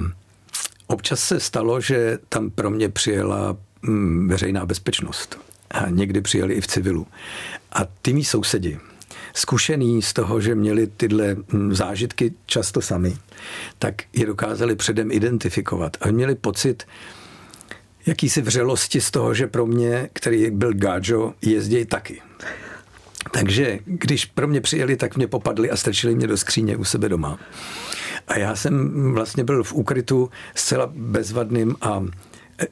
občas 0.87 1.21
se 1.21 1.41
stalo, 1.41 1.81
že 1.81 2.19
tam 2.29 2.51
pro 2.51 2.71
mě 2.71 2.88
přijela 2.88 3.57
hm, 3.83 4.29
veřejná 4.29 4.67
bezpečnost. 4.67 5.38
A 5.71 5.88
někdy 5.91 6.21
přijeli 6.21 6.55
i 6.55 6.61
v 6.61 6.67
civilu. 6.67 7.07
A 7.73 7.85
ty 8.03 8.12
mý 8.12 8.25
sousedi, 8.25 8.79
zkušený 9.35 10.03
z 10.03 10.12
toho, 10.12 10.41
že 10.41 10.55
měli 10.55 10.87
tyhle 10.87 11.37
hm, 11.53 11.75
zážitky 11.75 12.33
často 12.47 12.81
sami, 12.81 13.17
tak 13.79 13.95
je 14.12 14.27
dokázali 14.27 14.77
předem 14.77 15.11
identifikovat. 15.11 15.97
A 16.01 16.11
měli 16.11 16.35
pocit, 16.35 16.87
jakýsi 18.07 18.43
vřelosti 18.43 19.01
z 19.01 19.11
toho, 19.11 19.35
že 19.35 19.47
pro 19.47 19.67
mě, 19.67 20.11
který 20.12 20.51
byl 20.51 20.73
gáčo, 20.73 21.35
jezdí 21.43 21.85
taky. 21.85 22.23
Takže 23.31 23.79
když 23.85 24.25
pro 24.25 24.49
mě 24.49 24.61
přijeli, 24.61 24.97
tak 24.97 25.17
mě 25.17 25.27
popadli 25.27 25.71
a 25.71 25.77
strčili 25.77 26.15
mě 26.15 26.27
do 26.27 26.37
skříně 26.37 26.77
u 26.77 26.85
sebe 26.85 27.09
doma. 27.09 27.39
A 28.29 28.39
já 28.39 28.57
jsem 28.57 29.13
vlastně 29.15 29.45
byl 29.45 29.65
v 29.65 29.73
úkrytu 29.73 30.31
zcela 30.55 30.91
bezvadným 30.95 31.77
a 31.81 32.05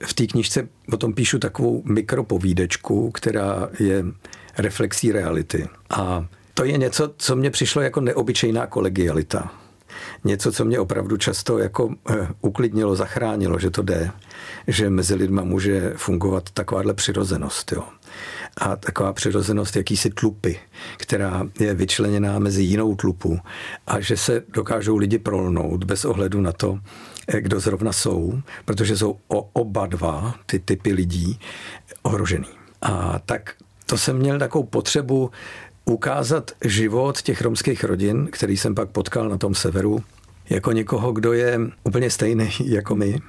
v 0.06 0.14
té 0.14 0.26
knižce 0.26 0.68
o 0.92 0.96
tom 0.96 1.12
píšu 1.12 1.38
takovou 1.38 1.82
mikropovídečku, 1.84 3.10
která 3.10 3.68
je 3.80 4.04
reflexí 4.58 5.12
reality. 5.12 5.68
A 5.90 6.26
to 6.54 6.64
je 6.64 6.78
něco, 6.78 7.14
co 7.16 7.36
mně 7.36 7.50
přišlo 7.50 7.82
jako 7.82 8.00
neobyčejná 8.00 8.66
kolegialita. 8.66 9.52
Něco, 10.24 10.52
co 10.52 10.64
mě 10.64 10.78
opravdu 10.78 11.16
často 11.16 11.58
jako 11.58 11.94
eh, 12.10 12.28
uklidnilo, 12.40 12.96
zachránilo, 12.96 13.58
že 13.58 13.70
to 13.70 13.82
jde 13.82 14.10
že 14.66 14.90
mezi 14.90 15.14
lidma 15.14 15.44
může 15.44 15.92
fungovat 15.96 16.50
takováhle 16.50 16.94
přirozenost. 16.94 17.72
Jo. 17.72 17.84
A 18.56 18.76
taková 18.76 19.12
přirozenost 19.12 19.76
jakýsi 19.76 20.10
tlupy, 20.10 20.54
která 20.96 21.46
je 21.60 21.74
vyčleněná 21.74 22.38
mezi 22.38 22.62
jinou 22.62 22.94
tlupu 22.94 23.38
a 23.86 24.00
že 24.00 24.16
se 24.16 24.42
dokážou 24.48 24.96
lidi 24.96 25.18
prolnout 25.18 25.84
bez 25.84 26.04
ohledu 26.04 26.40
na 26.40 26.52
to, 26.52 26.78
eh, 27.28 27.40
kdo 27.40 27.60
zrovna 27.60 27.92
jsou, 27.92 28.40
protože 28.64 28.96
jsou 28.96 29.18
o 29.28 29.40
oba 29.52 29.86
dva 29.86 30.34
ty 30.46 30.58
typy 30.58 30.92
lidí 30.92 31.40
ohrožený. 32.02 32.48
A 32.82 33.18
tak 33.26 33.54
to 33.86 33.98
jsem 33.98 34.16
měl 34.16 34.38
takovou 34.38 34.64
potřebu 34.64 35.30
ukázat 35.84 36.50
život 36.64 37.22
těch 37.22 37.42
romských 37.42 37.84
rodin, 37.84 38.28
který 38.32 38.56
jsem 38.56 38.74
pak 38.74 38.90
potkal 38.90 39.28
na 39.28 39.38
tom 39.38 39.54
severu, 39.54 40.02
jako 40.50 40.72
někoho, 40.72 41.12
kdo 41.12 41.32
je 41.32 41.58
úplně 41.84 42.10
stejný 42.10 42.48
jako 42.64 42.96
my, 42.96 43.20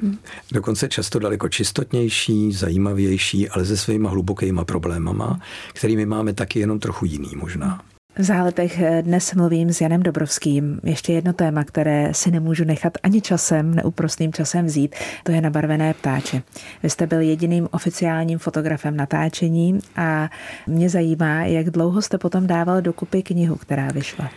dokonce 0.51 0.89
často 0.89 1.19
daleko 1.19 1.49
čistotnější, 1.49 2.51
zajímavější, 2.51 3.49
ale 3.49 3.65
se 3.65 3.77
svýma 3.77 4.09
hlubokýma 4.09 4.65
problémama, 4.65 5.39
kterými 5.73 6.05
máme 6.05 6.33
taky 6.33 6.59
jenom 6.59 6.79
trochu 6.79 7.05
jiný 7.05 7.31
možná. 7.35 7.81
V 8.19 8.23
záletech 8.23 8.81
dnes 9.01 9.33
mluvím 9.33 9.73
s 9.73 9.81
Janem 9.81 10.03
Dobrovským. 10.03 10.79
Ještě 10.83 11.13
jedno 11.13 11.33
téma, 11.33 11.63
které 11.63 12.13
si 12.13 12.31
nemůžu 12.31 12.63
nechat 12.63 12.93
ani 13.03 13.21
časem, 13.21 13.75
neúprostným 13.75 14.33
časem 14.33 14.65
vzít, 14.65 14.95
to 15.23 15.31
je 15.31 15.41
nabarvené 15.41 15.93
ptáče. 15.93 16.41
Vy 16.83 16.89
jste 16.89 17.07
byl 17.07 17.21
jediným 17.21 17.67
oficiálním 17.71 18.39
fotografem 18.39 18.97
natáčení 18.97 19.79
a 19.95 20.29
mě 20.67 20.89
zajímá, 20.89 21.43
jak 21.43 21.69
dlouho 21.69 22.01
jste 22.01 22.17
potom 22.17 22.47
dával 22.47 22.81
dokupy 22.81 23.23
knihu, 23.23 23.55
která 23.55 23.87
vyšla. 23.91 24.29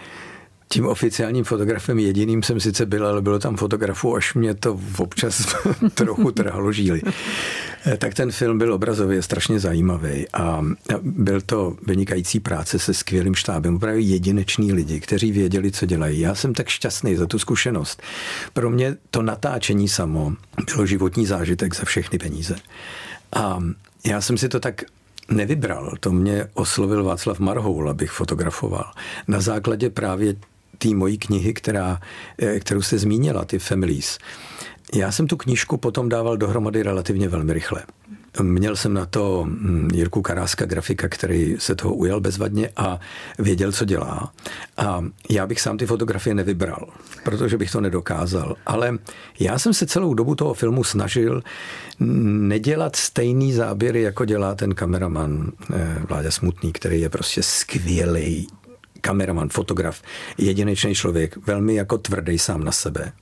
Tím 0.72 0.87
oficiálním 0.87 1.44
fotografem 1.44 1.98
jediným 1.98 2.42
jsem 2.42 2.61
sice 2.61 2.87
byl, 2.87 3.06
ale 3.06 3.22
bylo 3.22 3.38
tam 3.38 3.56
fotografů, 3.56 4.16
až 4.16 4.35
mě 4.35 4.54
to 4.54 4.80
občas 4.98 5.56
trochu 5.94 6.33
trhalo 6.33 6.72
žíly. 6.72 7.02
Eh, 7.87 7.96
tak 7.96 8.14
ten 8.14 8.33
film 8.33 8.59
byl 8.59 8.74
obrazově 8.74 9.22
strašně 9.22 9.61
zajímavý 9.61 10.26
a 10.33 10.64
byl 11.02 11.40
to 11.40 11.76
vynikající 11.87 12.40
práce 12.40 12.78
se 12.78 12.94
skvělým 12.94 13.35
štábem, 13.35 13.76
opravdu 13.76 14.00
jedineční 14.00 14.72
lidi, 14.72 15.00
kteří 15.00 15.33
věděli, 15.33 15.72
co 15.72 15.87
dělají. 15.87 16.20
Já 16.20 16.35
jsem 16.35 16.54
tak 16.54 16.68
šťastný 16.68 17.16
za 17.16 17.26
tu 17.26 17.38
zkušenost. 17.38 18.02
Pro 18.52 18.70
mě 18.70 18.96
to 19.11 19.22
natáčení 19.22 19.88
samo 19.88 20.33
bylo 20.74 20.87
životní 20.87 21.26
zážitek 21.26 21.74
za 21.74 21.85
všechny 21.85 22.18
peníze. 22.18 22.56
A 23.33 23.62
já 24.06 24.20
jsem 24.20 24.38
si 24.38 24.48
to 24.48 24.61
tak 24.61 24.83
nevybral. 25.28 25.94
To 26.00 26.12
mě 26.12 26.46
oslovil 26.54 27.04
Václav 27.04 27.38
Marhoul, 27.40 27.90
abych 27.90 28.11
fotografoval. 28.11 28.92
Na 29.28 29.40
základě 29.40 29.90
právě 29.90 30.35
té 30.83 30.88
mojí 30.88 31.19
knihy, 31.19 31.55
která, 31.55 32.01
eh, 32.38 32.61
kterou 32.61 32.83
jste 32.83 32.99
zmínila, 32.99 33.45
ty 33.45 33.59
Families. 33.59 34.19
Já 34.95 35.12
jsem 35.12 35.27
tu 35.27 35.37
knížku 35.37 35.77
potom 35.77 36.09
dával 36.09 36.37
dohromady 36.37 36.83
relativně 36.83 37.29
velmi 37.29 37.53
rychle. 37.53 37.83
Měl 38.43 38.77
jsem 38.77 38.95
na 38.95 39.07
to 39.07 39.45
hm, 39.49 39.88
Jirku 39.95 40.23
Karáska, 40.23 40.66
grafika, 40.66 41.09
který 41.09 41.57
se 41.59 41.75
toho 41.75 41.95
ujal 41.95 42.21
bezvadně 42.21 42.71
a 42.77 43.01
věděl, 43.38 43.73
co 43.73 43.85
dělá. 43.85 44.33
A 44.77 45.05
já 45.31 45.47
bych 45.47 45.61
sám 45.61 45.79
ty 45.79 45.87
fotografie 45.87 46.35
nevybral, 46.35 46.88
protože 47.25 47.59
bych 47.59 47.73
to 47.73 47.81
nedokázal. 47.81 48.57
Ale 48.66 48.99
já 49.40 49.59
jsem 49.59 49.75
se 49.75 49.87
celou 49.87 50.14
dobu 50.14 50.35
toho 50.35 50.55
filmu 50.55 50.85
snažil 50.85 51.43
nedělat 52.01 52.97
stejný 52.97 53.53
záběry, 53.53 54.03
jako 54.03 54.25
dělá 54.25 54.55
ten 54.55 54.75
kameraman 54.75 55.53
eh, 55.75 55.97
Vláďa 56.09 56.31
Smutný, 56.31 56.73
který 56.73 57.01
je 57.01 57.09
prostě 57.09 57.43
skvělý 57.43 58.49
kameraman, 59.00 59.48
fotograf, 59.48 60.02
jedinečný 60.38 60.94
člověk, 60.94 61.36
velmi 61.46 61.74
jako 61.74 61.98
tvrdý 61.98 62.38
sám 62.38 62.64
na 62.64 62.72
sebe. 62.72 63.12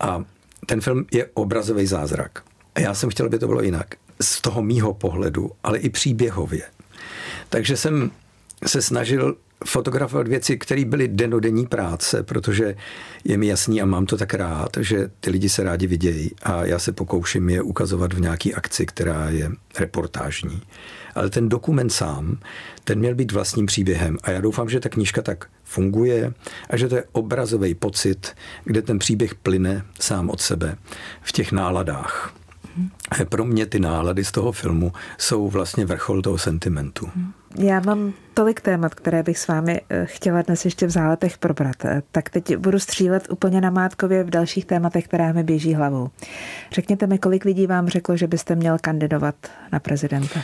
A 0.00 0.24
ten 0.66 0.80
film 0.80 1.06
je 1.12 1.26
obrazový 1.34 1.86
zázrak. 1.86 2.42
A 2.74 2.80
já 2.80 2.94
jsem 2.94 3.10
chtěl, 3.10 3.26
aby 3.26 3.38
to 3.38 3.46
bylo 3.46 3.62
jinak. 3.62 3.94
Z 4.20 4.40
toho 4.40 4.62
mýho 4.62 4.94
pohledu, 4.94 5.50
ale 5.64 5.78
i 5.78 5.90
příběhově. 5.90 6.62
Takže 7.48 7.76
jsem 7.76 8.10
se 8.66 8.82
snažil 8.82 9.36
fotografovat 9.64 10.28
věci, 10.28 10.58
které 10.58 10.84
byly 10.84 11.08
denodenní 11.08 11.66
práce, 11.66 12.22
protože 12.22 12.76
je 13.24 13.38
mi 13.38 13.46
jasný 13.46 13.82
a 13.82 13.86
mám 13.86 14.06
to 14.06 14.16
tak 14.16 14.34
rád, 14.34 14.70
že 14.80 15.10
ty 15.20 15.30
lidi 15.30 15.48
se 15.48 15.62
rádi 15.62 15.86
vidějí 15.86 16.30
a 16.42 16.64
já 16.64 16.78
se 16.78 16.92
pokouším 16.92 17.48
je 17.48 17.62
ukazovat 17.62 18.12
v 18.12 18.20
nějaký 18.20 18.54
akci, 18.54 18.86
která 18.86 19.30
je 19.30 19.50
reportážní. 19.78 20.62
Ale 21.14 21.30
ten 21.30 21.48
dokument 21.48 21.90
sám, 21.90 22.38
ten 22.84 22.98
měl 22.98 23.14
být 23.14 23.32
vlastním 23.32 23.66
příběhem 23.66 24.18
a 24.22 24.30
já 24.30 24.40
doufám, 24.40 24.68
že 24.68 24.80
ta 24.80 24.88
knížka 24.88 25.22
tak 25.22 25.46
funguje 25.64 26.32
a 26.70 26.76
že 26.76 26.88
to 26.88 26.96
je 26.96 27.04
obrazový 27.12 27.74
pocit, 27.74 28.34
kde 28.64 28.82
ten 28.82 28.98
příběh 28.98 29.34
plyne 29.34 29.84
sám 30.00 30.30
od 30.30 30.40
sebe 30.40 30.76
v 31.22 31.32
těch 31.32 31.52
náladách. 31.52 32.34
Pro 33.28 33.44
mě 33.44 33.66
ty 33.66 33.80
nálady 33.80 34.24
z 34.24 34.32
toho 34.32 34.52
filmu 34.52 34.92
jsou 35.18 35.48
vlastně 35.48 35.86
vrchol 35.86 36.22
toho 36.22 36.38
sentimentu. 36.38 37.10
Já 37.58 37.80
mám 37.80 38.12
tolik 38.34 38.60
témat, 38.60 38.94
které 38.94 39.22
bych 39.22 39.38
s 39.38 39.48
vámi 39.48 39.80
eh, 39.90 40.06
chtěla 40.06 40.42
dnes 40.42 40.64
ještě 40.64 40.86
v 40.86 40.90
záletech 40.90 41.38
probrat. 41.38 41.84
Eh, 41.84 42.02
tak 42.12 42.30
teď 42.30 42.56
budu 42.56 42.78
střílet 42.78 43.26
úplně 43.30 43.60
na 43.60 43.70
mátkově 43.70 44.24
v 44.24 44.30
dalších 44.30 44.64
tématech, 44.64 45.04
které 45.04 45.32
mi 45.32 45.42
běží 45.42 45.74
hlavou. 45.74 46.10
Řekněte 46.72 47.06
mi, 47.06 47.18
kolik 47.18 47.44
lidí 47.44 47.66
vám 47.66 47.88
řeklo, 47.88 48.16
že 48.16 48.26
byste 48.26 48.54
měl 48.54 48.76
kandidovat 48.80 49.34
na 49.72 49.80
prezidenta? 49.80 50.40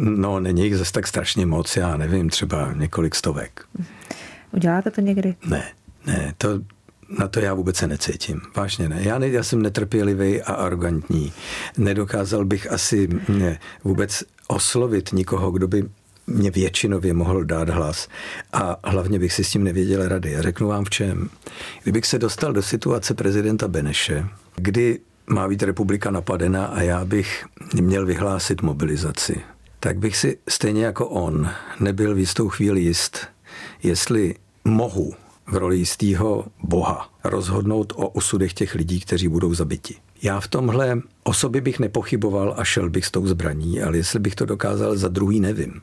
No, 0.00 0.40
není 0.40 0.62
jich 0.62 0.76
zase 0.76 0.92
tak 0.92 1.06
strašně 1.06 1.46
moc, 1.46 1.76
já 1.76 1.96
nevím, 1.96 2.30
třeba 2.30 2.72
několik 2.72 3.14
stovek. 3.14 3.64
Uděláte 4.52 4.90
to 4.90 5.00
někdy? 5.00 5.34
Ne, 5.46 5.62
ne, 6.06 6.34
to, 6.38 6.48
na 7.18 7.28
to 7.28 7.40
já 7.40 7.54
vůbec 7.54 7.76
se 7.76 7.86
necítím. 7.86 8.40
Vážně 8.56 8.88
ne. 8.88 9.00
Já, 9.02 9.18
ne, 9.18 9.28
já 9.28 9.42
jsem 9.42 9.62
netrpělivý 9.62 10.42
a 10.42 10.52
arrogantní. 10.52 11.32
Nedokázal 11.78 12.44
bych 12.44 12.72
asi 12.72 13.08
ne, 13.28 13.58
vůbec 13.84 14.24
oslovit 14.48 15.12
nikoho, 15.12 15.50
kdo 15.50 15.68
by 15.68 15.84
mě 16.26 16.50
většinově 16.50 17.14
mohl 17.14 17.44
dát 17.44 17.68
hlas. 17.68 18.08
A 18.52 18.76
hlavně 18.84 19.18
bych 19.18 19.32
si 19.32 19.44
s 19.44 19.50
tím 19.50 19.64
nevěděl 19.64 20.08
rady. 20.08 20.36
A 20.36 20.42
řeknu 20.42 20.68
vám 20.68 20.84
v 20.84 20.90
čem. 20.90 21.30
Kdybych 21.82 22.06
se 22.06 22.18
dostal 22.18 22.52
do 22.52 22.62
situace 22.62 23.14
prezidenta 23.14 23.68
Beneše, 23.68 24.26
kdy 24.56 25.00
má 25.26 25.48
být 25.48 25.62
republika 25.62 26.10
napadena 26.10 26.66
a 26.66 26.82
já 26.82 27.04
bych 27.04 27.46
měl 27.74 28.06
vyhlásit 28.06 28.62
mobilizaci, 28.62 29.40
tak 29.80 29.98
bych 29.98 30.16
si 30.16 30.38
stejně 30.48 30.84
jako 30.84 31.08
on 31.08 31.50
nebyl 31.80 32.14
v 32.14 32.18
jistou 32.18 32.48
chvíli 32.48 32.80
jist, 32.80 33.26
jestli 33.82 34.34
mohu 34.64 35.14
v 35.46 35.56
roli 35.56 35.78
jistého 35.78 36.44
boha 36.62 37.10
rozhodnout 37.24 37.92
o 37.96 38.08
osudech 38.08 38.54
těch 38.54 38.74
lidí, 38.74 39.00
kteří 39.00 39.28
budou 39.28 39.54
zabiti. 39.54 39.94
Já 40.22 40.40
v 40.40 40.48
tomhle 40.48 41.00
o 41.24 41.34
sobě 41.34 41.60
bych 41.60 41.78
nepochyboval 41.78 42.54
a 42.58 42.64
šel 42.64 42.90
bych 42.90 43.06
s 43.06 43.10
tou 43.10 43.26
zbraní, 43.26 43.82
ale 43.82 43.96
jestli 43.96 44.18
bych 44.18 44.34
to 44.34 44.46
dokázal 44.46 44.96
za 44.96 45.08
druhý, 45.08 45.40
nevím. 45.40 45.80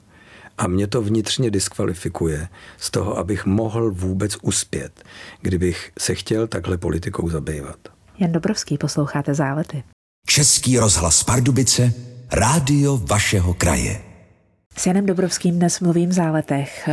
A 0.57 0.67
mě 0.67 0.87
to 0.87 1.01
vnitřně 1.01 1.51
diskvalifikuje 1.51 2.47
z 2.77 2.91
toho, 2.91 3.17
abych 3.17 3.45
mohl 3.45 3.91
vůbec 3.91 4.37
uspět, 4.41 5.03
kdybych 5.41 5.91
se 5.99 6.15
chtěl 6.15 6.47
takhle 6.47 6.77
politikou 6.77 7.29
zabývat. 7.29 7.77
Jan 8.19 8.31
Dobrovský, 8.31 8.77
posloucháte 8.77 9.33
Zálety. 9.33 9.83
Český 10.27 10.77
rozhlas 10.77 11.23
Pardubice, 11.23 11.93
rádio 12.31 12.97
vašeho 12.97 13.53
kraje. 13.53 14.01
S 14.77 14.85
Janem 14.85 15.05
Dobrovským 15.05 15.55
dnes 15.55 15.79
mluvím 15.79 16.09
v 16.09 16.13
Záletech. 16.13 16.89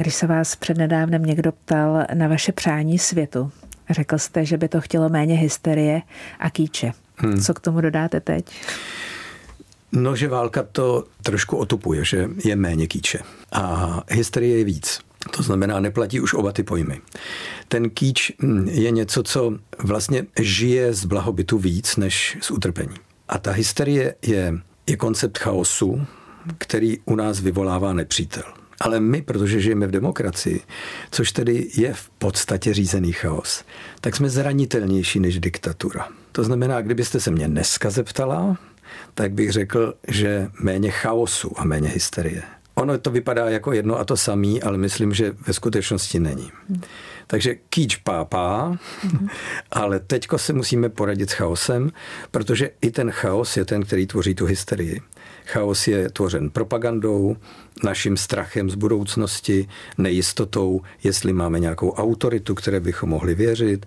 Když 0.00 0.14
se 0.14 0.26
vás 0.26 0.56
přednedávnem 0.56 1.22
někdo 1.22 1.52
ptal 1.52 2.04
na 2.14 2.28
vaše 2.28 2.52
přání 2.52 2.98
světu, 2.98 3.52
řekl 3.90 4.18
jste, 4.18 4.44
že 4.44 4.56
by 4.56 4.68
to 4.68 4.80
chtělo 4.80 5.08
méně 5.08 5.34
hysterie 5.34 6.02
a 6.38 6.50
kýče. 6.50 6.92
Hmm. 7.16 7.40
Co 7.40 7.54
k 7.54 7.60
tomu 7.60 7.80
dodáte 7.80 8.20
teď? 8.20 8.44
No, 9.92 10.16
že 10.16 10.28
válka 10.28 10.62
to 10.72 11.04
trošku 11.22 11.56
otupuje, 11.56 12.04
že 12.04 12.28
je 12.44 12.56
méně 12.56 12.86
kýče. 12.86 13.18
A 13.52 14.02
hysterie 14.08 14.58
je 14.58 14.64
víc. 14.64 15.00
To 15.36 15.42
znamená, 15.42 15.80
neplatí 15.80 16.20
už 16.20 16.34
oba 16.34 16.52
ty 16.52 16.62
pojmy. 16.62 17.00
Ten 17.68 17.90
kýč 17.90 18.32
hm, 18.42 18.68
je 18.68 18.90
něco, 18.90 19.22
co 19.22 19.52
vlastně 19.78 20.26
žije 20.40 20.94
z 20.94 21.04
blahobytu 21.04 21.58
víc 21.58 21.96
než 21.96 22.38
z 22.40 22.50
utrpení. 22.50 22.94
A 23.28 23.38
ta 23.38 23.52
hysterie 23.52 24.14
je, 24.22 24.54
je 24.86 24.96
koncept 24.96 25.38
chaosu, 25.38 26.06
který 26.58 26.98
u 27.04 27.14
nás 27.14 27.40
vyvolává 27.40 27.92
nepřítel. 27.92 28.59
Ale 28.80 29.00
my, 29.00 29.22
protože 29.22 29.60
žijeme 29.60 29.86
v 29.86 29.90
demokracii, 29.90 30.60
což 31.10 31.32
tedy 31.32 31.68
je 31.74 31.94
v 31.94 32.10
podstatě 32.10 32.74
řízený 32.74 33.12
chaos, 33.12 33.64
tak 34.00 34.16
jsme 34.16 34.30
zranitelnější 34.30 35.20
než 35.20 35.40
diktatura. 35.40 36.08
To 36.32 36.44
znamená, 36.44 36.80
kdybyste 36.80 37.20
se 37.20 37.30
mě 37.30 37.48
dneska 37.48 37.90
zeptala, 37.90 38.56
tak 39.14 39.32
bych 39.32 39.52
řekl, 39.52 39.94
že 40.08 40.48
méně 40.62 40.90
chaosu 40.90 41.60
a 41.60 41.64
méně 41.64 41.88
hysterie. 41.88 42.42
Ono 42.74 42.98
to 42.98 43.10
vypadá 43.10 43.50
jako 43.50 43.72
jedno 43.72 43.98
a 43.98 44.04
to 44.04 44.16
samý, 44.16 44.62
ale 44.62 44.78
myslím, 44.78 45.14
že 45.14 45.34
ve 45.46 45.52
skutečnosti 45.52 46.20
není. 46.20 46.52
Takže 47.26 47.54
kýč 47.54 47.96
pápá, 47.96 48.78
ale 49.70 50.00
teďko 50.00 50.38
se 50.38 50.52
musíme 50.52 50.88
poradit 50.88 51.30
s 51.30 51.32
chaosem, 51.32 51.92
protože 52.30 52.70
i 52.80 52.90
ten 52.90 53.10
chaos 53.10 53.56
je 53.56 53.64
ten, 53.64 53.82
který 53.82 54.06
tvoří 54.06 54.34
tu 54.34 54.46
hysterii. 54.46 55.00
Chaos 55.52 55.88
je 55.88 56.10
tvořen 56.10 56.50
propagandou, 56.50 57.36
naším 57.84 58.16
strachem 58.16 58.70
z 58.70 58.74
budoucnosti, 58.74 59.68
nejistotou, 59.98 60.80
jestli 61.04 61.32
máme 61.32 61.60
nějakou 61.60 61.90
autoritu, 61.90 62.54
které 62.54 62.80
bychom 62.80 63.08
mohli 63.08 63.34
věřit. 63.34 63.86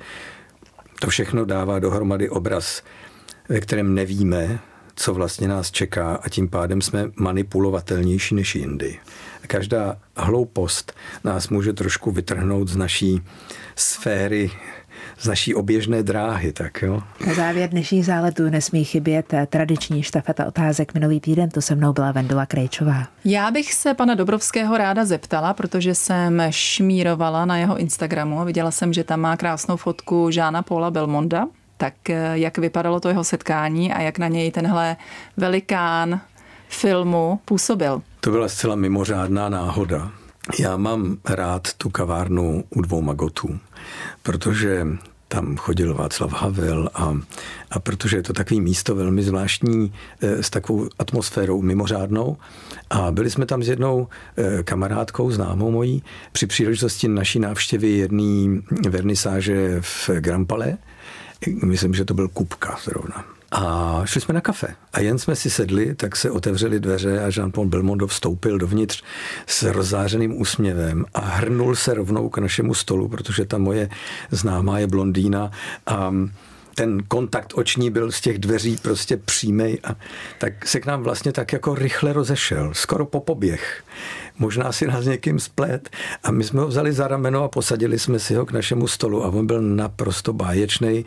To 0.99 1.07
všechno 1.07 1.45
dává 1.45 1.79
dohromady 1.79 2.29
obraz, 2.29 2.83
ve 3.49 3.59
kterém 3.59 3.93
nevíme, 3.93 4.59
co 4.95 5.13
vlastně 5.13 5.47
nás 5.47 5.71
čeká 5.71 6.15
a 6.15 6.29
tím 6.29 6.49
pádem 6.49 6.81
jsme 6.81 7.11
manipulovatelnější 7.15 8.35
než 8.35 8.55
jindy. 8.55 8.99
Každá 9.47 9.97
hloupost 10.17 10.93
nás 11.23 11.49
může 11.49 11.73
trošku 11.73 12.11
vytrhnout 12.11 12.67
z 12.67 12.75
naší 12.75 13.21
sféry 13.75 14.51
z 15.17 15.27
naší 15.27 15.55
oběžné 15.55 16.03
dráhy. 16.03 16.51
Tak 16.51 16.81
jo. 16.81 17.01
Na 17.27 17.33
závěr 17.33 17.69
dnešních 17.69 18.05
záletů 18.05 18.49
nesmí 18.49 18.83
chybět 18.83 19.33
tradiční 19.49 20.03
štafeta 20.03 20.45
otázek. 20.45 20.93
Minulý 20.93 21.19
týden 21.19 21.49
to 21.49 21.61
se 21.61 21.75
mnou 21.75 21.93
byla 21.93 22.11
Vendula 22.11 22.45
Krejčová. 22.45 23.07
Já 23.25 23.51
bych 23.51 23.73
se 23.73 23.93
pana 23.93 24.15
Dobrovského 24.15 24.77
ráda 24.77 25.05
zeptala, 25.05 25.53
protože 25.53 25.95
jsem 25.95 26.43
šmírovala 26.49 27.45
na 27.45 27.57
jeho 27.57 27.77
Instagramu 27.77 28.39
a 28.39 28.43
viděla 28.43 28.71
jsem, 28.71 28.93
že 28.93 29.03
tam 29.03 29.19
má 29.19 29.37
krásnou 29.37 29.77
fotku 29.77 30.31
Žána 30.31 30.61
Paula 30.61 30.91
Belmonda. 30.91 31.47
Tak 31.77 32.09
eh, 32.09 32.31
jak 32.33 32.57
vypadalo 32.57 32.99
to 32.99 33.09
jeho 33.09 33.23
setkání 33.23 33.93
a 33.93 34.01
jak 34.01 34.17
na 34.17 34.27
něj 34.27 34.51
tenhle 34.51 34.95
velikán 35.37 36.21
filmu 36.69 37.39
působil? 37.45 38.01
To 38.19 38.31
byla 38.31 38.47
zcela 38.47 38.75
mimořádná 38.75 39.49
náhoda. 39.49 40.11
Já 40.59 40.77
mám 40.77 41.17
rád 41.25 41.73
tu 41.73 41.89
kavárnu 41.89 42.63
u 42.69 42.81
dvou 42.81 43.01
magotů, 43.01 43.59
protože 44.23 44.87
tam 45.27 45.57
chodil 45.57 45.93
Václav 45.93 46.31
Havel 46.33 46.89
a, 46.93 47.17
a 47.71 47.79
protože 47.79 48.17
je 48.17 48.23
to 48.23 48.33
takový 48.33 48.61
místo 48.61 48.95
velmi 48.95 49.23
zvláštní 49.23 49.93
e, 50.21 50.43
s 50.43 50.49
takovou 50.49 50.89
atmosférou 50.99 51.61
mimořádnou. 51.61 52.37
A 52.89 53.11
byli 53.11 53.29
jsme 53.29 53.45
tam 53.45 53.63
s 53.63 53.69
jednou 53.69 54.07
e, 54.37 54.63
kamarádkou, 54.63 55.31
známou 55.31 55.71
mojí, 55.71 56.03
při 56.31 56.47
příležitosti 56.47 57.07
naší 57.07 57.39
návštěvy 57.39 57.89
jedné 57.89 58.61
vernisáže 58.89 59.77
v 59.81 60.09
Grampale, 60.19 60.77
myslím, 61.63 61.93
že 61.93 62.05
to 62.05 62.13
byl 62.13 62.27
Kupka 62.27 62.77
zrovna. 62.83 63.25
A 63.55 64.01
šli 64.05 64.21
jsme 64.21 64.33
na 64.33 64.41
kafe. 64.41 64.67
A 64.93 64.99
jen 64.99 65.19
jsme 65.19 65.35
si 65.35 65.49
sedli, 65.49 65.95
tak 65.95 66.15
se 66.15 66.31
otevřely 66.31 66.79
dveře 66.79 67.23
a 67.23 67.29
Jean-Paul 67.29 67.69
Belmondo 67.69 68.07
vstoupil 68.07 68.57
dovnitř 68.57 69.03
s 69.47 69.63
rozzářeným 69.63 70.41
úsměvem 70.41 71.05
a 71.13 71.19
hrnul 71.19 71.75
se 71.75 71.93
rovnou 71.93 72.29
k 72.29 72.37
našemu 72.37 72.73
stolu, 72.73 73.07
protože 73.07 73.45
ta 73.45 73.57
moje 73.57 73.89
známá 74.31 74.79
je 74.79 74.87
blondýna. 74.87 75.51
A 75.87 76.13
ten 76.75 77.03
kontakt 77.07 77.53
oční 77.55 77.91
byl 77.91 78.11
z 78.11 78.21
těch 78.21 78.37
dveří 78.37 78.77
prostě 78.81 79.17
přímý 79.17 79.79
a 79.83 79.95
tak 80.37 80.67
se 80.67 80.79
k 80.79 80.85
nám 80.85 81.03
vlastně 81.03 81.31
tak 81.31 81.53
jako 81.53 81.75
rychle 81.75 82.13
rozešel, 82.13 82.69
skoro 82.73 83.05
po 83.05 83.19
poběh. 83.19 83.83
Možná 84.39 84.71
si 84.71 84.87
nás 84.87 85.05
někým 85.05 85.39
splet 85.39 85.89
a 86.23 86.31
my 86.31 86.43
jsme 86.43 86.61
ho 86.61 86.67
vzali 86.67 86.93
za 86.93 87.07
rameno 87.07 87.43
a 87.43 87.47
posadili 87.47 87.99
jsme 87.99 88.19
si 88.19 88.35
ho 88.35 88.45
k 88.45 88.51
našemu 88.51 88.87
stolu 88.87 89.23
a 89.23 89.27
on 89.27 89.47
byl 89.47 89.61
naprosto 89.61 90.33
báječný 90.33 91.05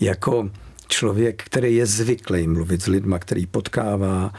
jako 0.00 0.50
člověk, 0.88 1.42
který 1.44 1.76
je 1.76 1.86
zvyklý 1.86 2.48
mluvit 2.48 2.82
s 2.82 2.86
lidma, 2.86 3.18
který 3.18 3.46
potkává. 3.46 4.32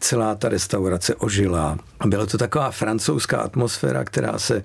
Celá 0.00 0.34
ta 0.34 0.48
restaurace 0.48 1.14
ožila. 1.14 1.78
Byla 2.06 2.26
to 2.26 2.38
taková 2.38 2.70
francouzská 2.70 3.38
atmosféra, 3.38 4.04
která 4.04 4.38
se 4.38 4.62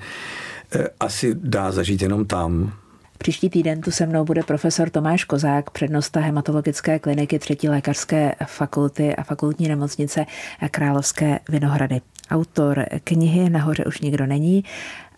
eh, 0.75 0.87
asi 0.99 1.35
dá 1.35 1.71
zažít 1.71 2.01
jenom 2.01 2.25
tam. 2.25 2.73
Příští 3.17 3.49
týden 3.49 3.81
tu 3.81 3.91
se 3.91 4.05
mnou 4.05 4.25
bude 4.25 4.43
profesor 4.43 4.89
Tomáš 4.89 5.23
Kozák, 5.23 5.69
přednosta 5.69 6.19
hematologické 6.19 6.99
kliniky 6.99 7.39
třetí 7.39 7.69
lékařské 7.69 8.35
fakulty 8.45 9.15
a 9.15 9.23
fakultní 9.23 9.67
nemocnice 9.67 10.25
Královské 10.71 11.39
Vinohrady. 11.49 12.01
Autor 12.31 12.85
knihy 13.03 13.49
Nahoře 13.49 13.85
už 13.85 14.01
nikdo 14.01 14.25
není 14.25 14.63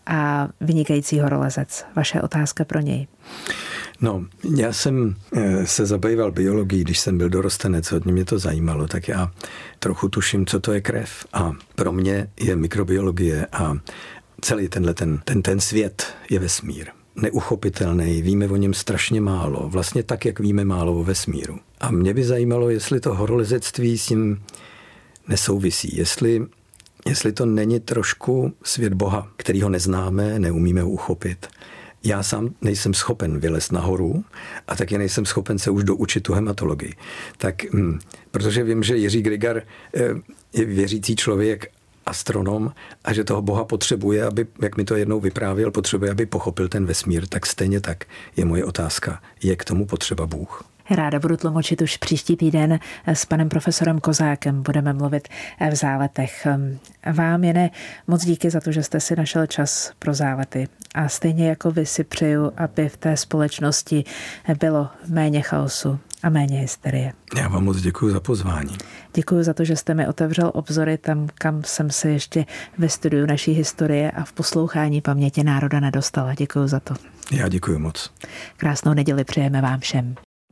a 0.05 0.47
vynikající 0.61 1.19
horolezec. 1.19 1.85
Vaše 1.95 2.21
otázka 2.21 2.65
pro 2.65 2.79
něj. 2.79 3.07
No, 4.01 4.25
já 4.57 4.73
jsem 4.73 5.15
eh, 5.35 5.67
se 5.67 5.85
zabýval 5.85 6.31
biologií, 6.31 6.81
když 6.81 6.99
jsem 6.99 7.17
byl 7.17 7.29
dorostenec, 7.29 7.91
hodně 7.91 8.13
mě 8.13 8.25
to 8.25 8.39
zajímalo, 8.39 8.87
tak 8.87 9.07
já 9.07 9.31
trochu 9.79 10.09
tuším, 10.09 10.45
co 10.45 10.59
to 10.59 10.73
je 10.73 10.81
krev. 10.81 11.25
A 11.33 11.51
pro 11.75 11.91
mě 11.91 12.27
je 12.39 12.55
mikrobiologie 12.55 13.47
a 13.51 13.77
celý 14.41 14.67
tenhle 14.69 14.93
ten, 14.93 15.19
ten, 15.25 15.41
ten 15.41 15.59
svět 15.59 16.05
je 16.29 16.39
vesmír. 16.39 16.87
Neuchopitelný, 17.15 18.21
víme 18.21 18.47
o 18.47 18.55
něm 18.55 18.73
strašně 18.73 19.21
málo, 19.21 19.69
vlastně 19.69 20.03
tak, 20.03 20.25
jak 20.25 20.39
víme 20.39 20.65
málo 20.65 20.99
o 20.99 21.03
vesmíru. 21.03 21.59
A 21.79 21.91
mě 21.91 22.13
by 22.13 22.23
zajímalo, 22.23 22.69
jestli 22.69 22.99
to 22.99 23.15
horolezectví 23.15 23.97
s 23.97 24.05
tím 24.05 24.41
nesouvisí, 25.27 25.97
jestli 25.97 26.47
jestli 27.07 27.31
to 27.31 27.45
není 27.45 27.79
trošku 27.79 28.53
svět 28.63 28.93
Boha, 28.93 29.31
který 29.35 29.61
ho 29.61 29.69
neznáme, 29.69 30.39
neumíme 30.39 30.81
ho 30.81 30.89
uchopit 30.89 31.47
já 32.03 32.23
sám 32.23 32.49
nejsem 32.61 32.93
schopen 32.93 33.39
vylezt 33.39 33.71
nahoru 33.71 34.23
a 34.67 34.75
taky 34.75 34.97
nejsem 34.97 35.25
schopen 35.25 35.59
se 35.59 35.69
už 35.69 35.83
doučit 35.83 36.23
tu 36.23 36.33
hematologii. 36.33 36.93
Tak, 37.37 37.63
hm, 37.73 37.99
protože 38.31 38.63
vím, 38.63 38.83
že 38.83 38.97
Jiří 38.97 39.21
Grigar 39.21 39.61
eh, 39.95 40.01
je 40.53 40.65
věřící 40.65 41.15
člověk, 41.15 41.71
astronom 42.05 42.71
a 43.03 43.13
že 43.13 43.23
toho 43.23 43.41
Boha 43.41 43.65
potřebuje, 43.65 44.25
aby, 44.25 44.47
jak 44.61 44.77
mi 44.77 44.85
to 44.85 44.95
jednou 44.95 45.19
vyprávěl, 45.19 45.71
potřebuje, 45.71 46.11
aby 46.11 46.25
pochopil 46.25 46.69
ten 46.69 46.85
vesmír, 46.85 47.27
tak 47.27 47.45
stejně 47.45 47.79
tak 47.81 48.05
je 48.37 48.45
moje 48.45 48.65
otázka, 48.65 49.21
je 49.43 49.55
k 49.55 49.65
tomu 49.65 49.85
potřeba 49.85 50.27
Bůh? 50.27 50.72
Ráda 50.89 51.19
budu 51.19 51.37
tlumočit 51.37 51.81
už 51.81 51.97
příští 51.97 52.35
týden 52.35 52.79
s 53.07 53.25
panem 53.25 53.49
profesorem 53.49 53.99
Kozákem. 53.99 54.63
Budeme 54.63 54.93
mluvit 54.93 55.27
v 55.71 55.75
záletech. 55.75 56.47
Vám, 57.13 57.43
Jene, 57.43 57.69
moc 58.07 58.25
díky 58.25 58.49
za 58.49 58.59
to, 58.59 58.71
že 58.71 58.83
jste 58.83 58.99
si 58.99 59.15
našel 59.15 59.45
čas 59.45 59.91
pro 59.99 60.13
zálety. 60.13 60.67
A 60.95 61.09
stejně 61.09 61.49
jako 61.49 61.71
vy 61.71 61.85
si 61.85 62.03
přeju, 62.03 62.51
aby 62.57 62.89
v 62.89 62.97
té 62.97 63.17
společnosti 63.17 64.03
bylo 64.59 64.89
méně 65.07 65.41
chaosu 65.41 65.99
a 66.23 66.29
méně 66.29 66.59
hysterie. 66.59 67.13
Já 67.37 67.47
vám 67.47 67.63
moc 67.63 67.81
děkuji 67.81 68.13
za 68.13 68.19
pozvání. 68.19 68.77
Děkuji 69.13 69.43
za 69.43 69.53
to, 69.53 69.63
že 69.63 69.75
jste 69.75 69.93
mi 69.93 70.07
otevřel 70.07 70.51
obzory 70.53 70.97
tam, 70.97 71.27
kam 71.35 71.63
jsem 71.63 71.89
se 71.89 72.09
ještě 72.09 72.45
ve 72.77 72.89
studiu 72.89 73.25
naší 73.25 73.51
historie 73.51 74.11
a 74.11 74.23
v 74.23 74.33
poslouchání 74.33 75.01
paměti 75.01 75.43
národa 75.43 75.79
nedostala. 75.79 76.33
Děkuji 76.33 76.67
za 76.67 76.79
to. 76.79 76.93
Já 77.31 77.47
děkuji 77.47 77.79
moc. 77.79 78.11
Krásnou 78.57 78.93
neděli 78.93 79.23
přejeme 79.23 79.61
vám 79.61 79.79
všem. 79.79 80.15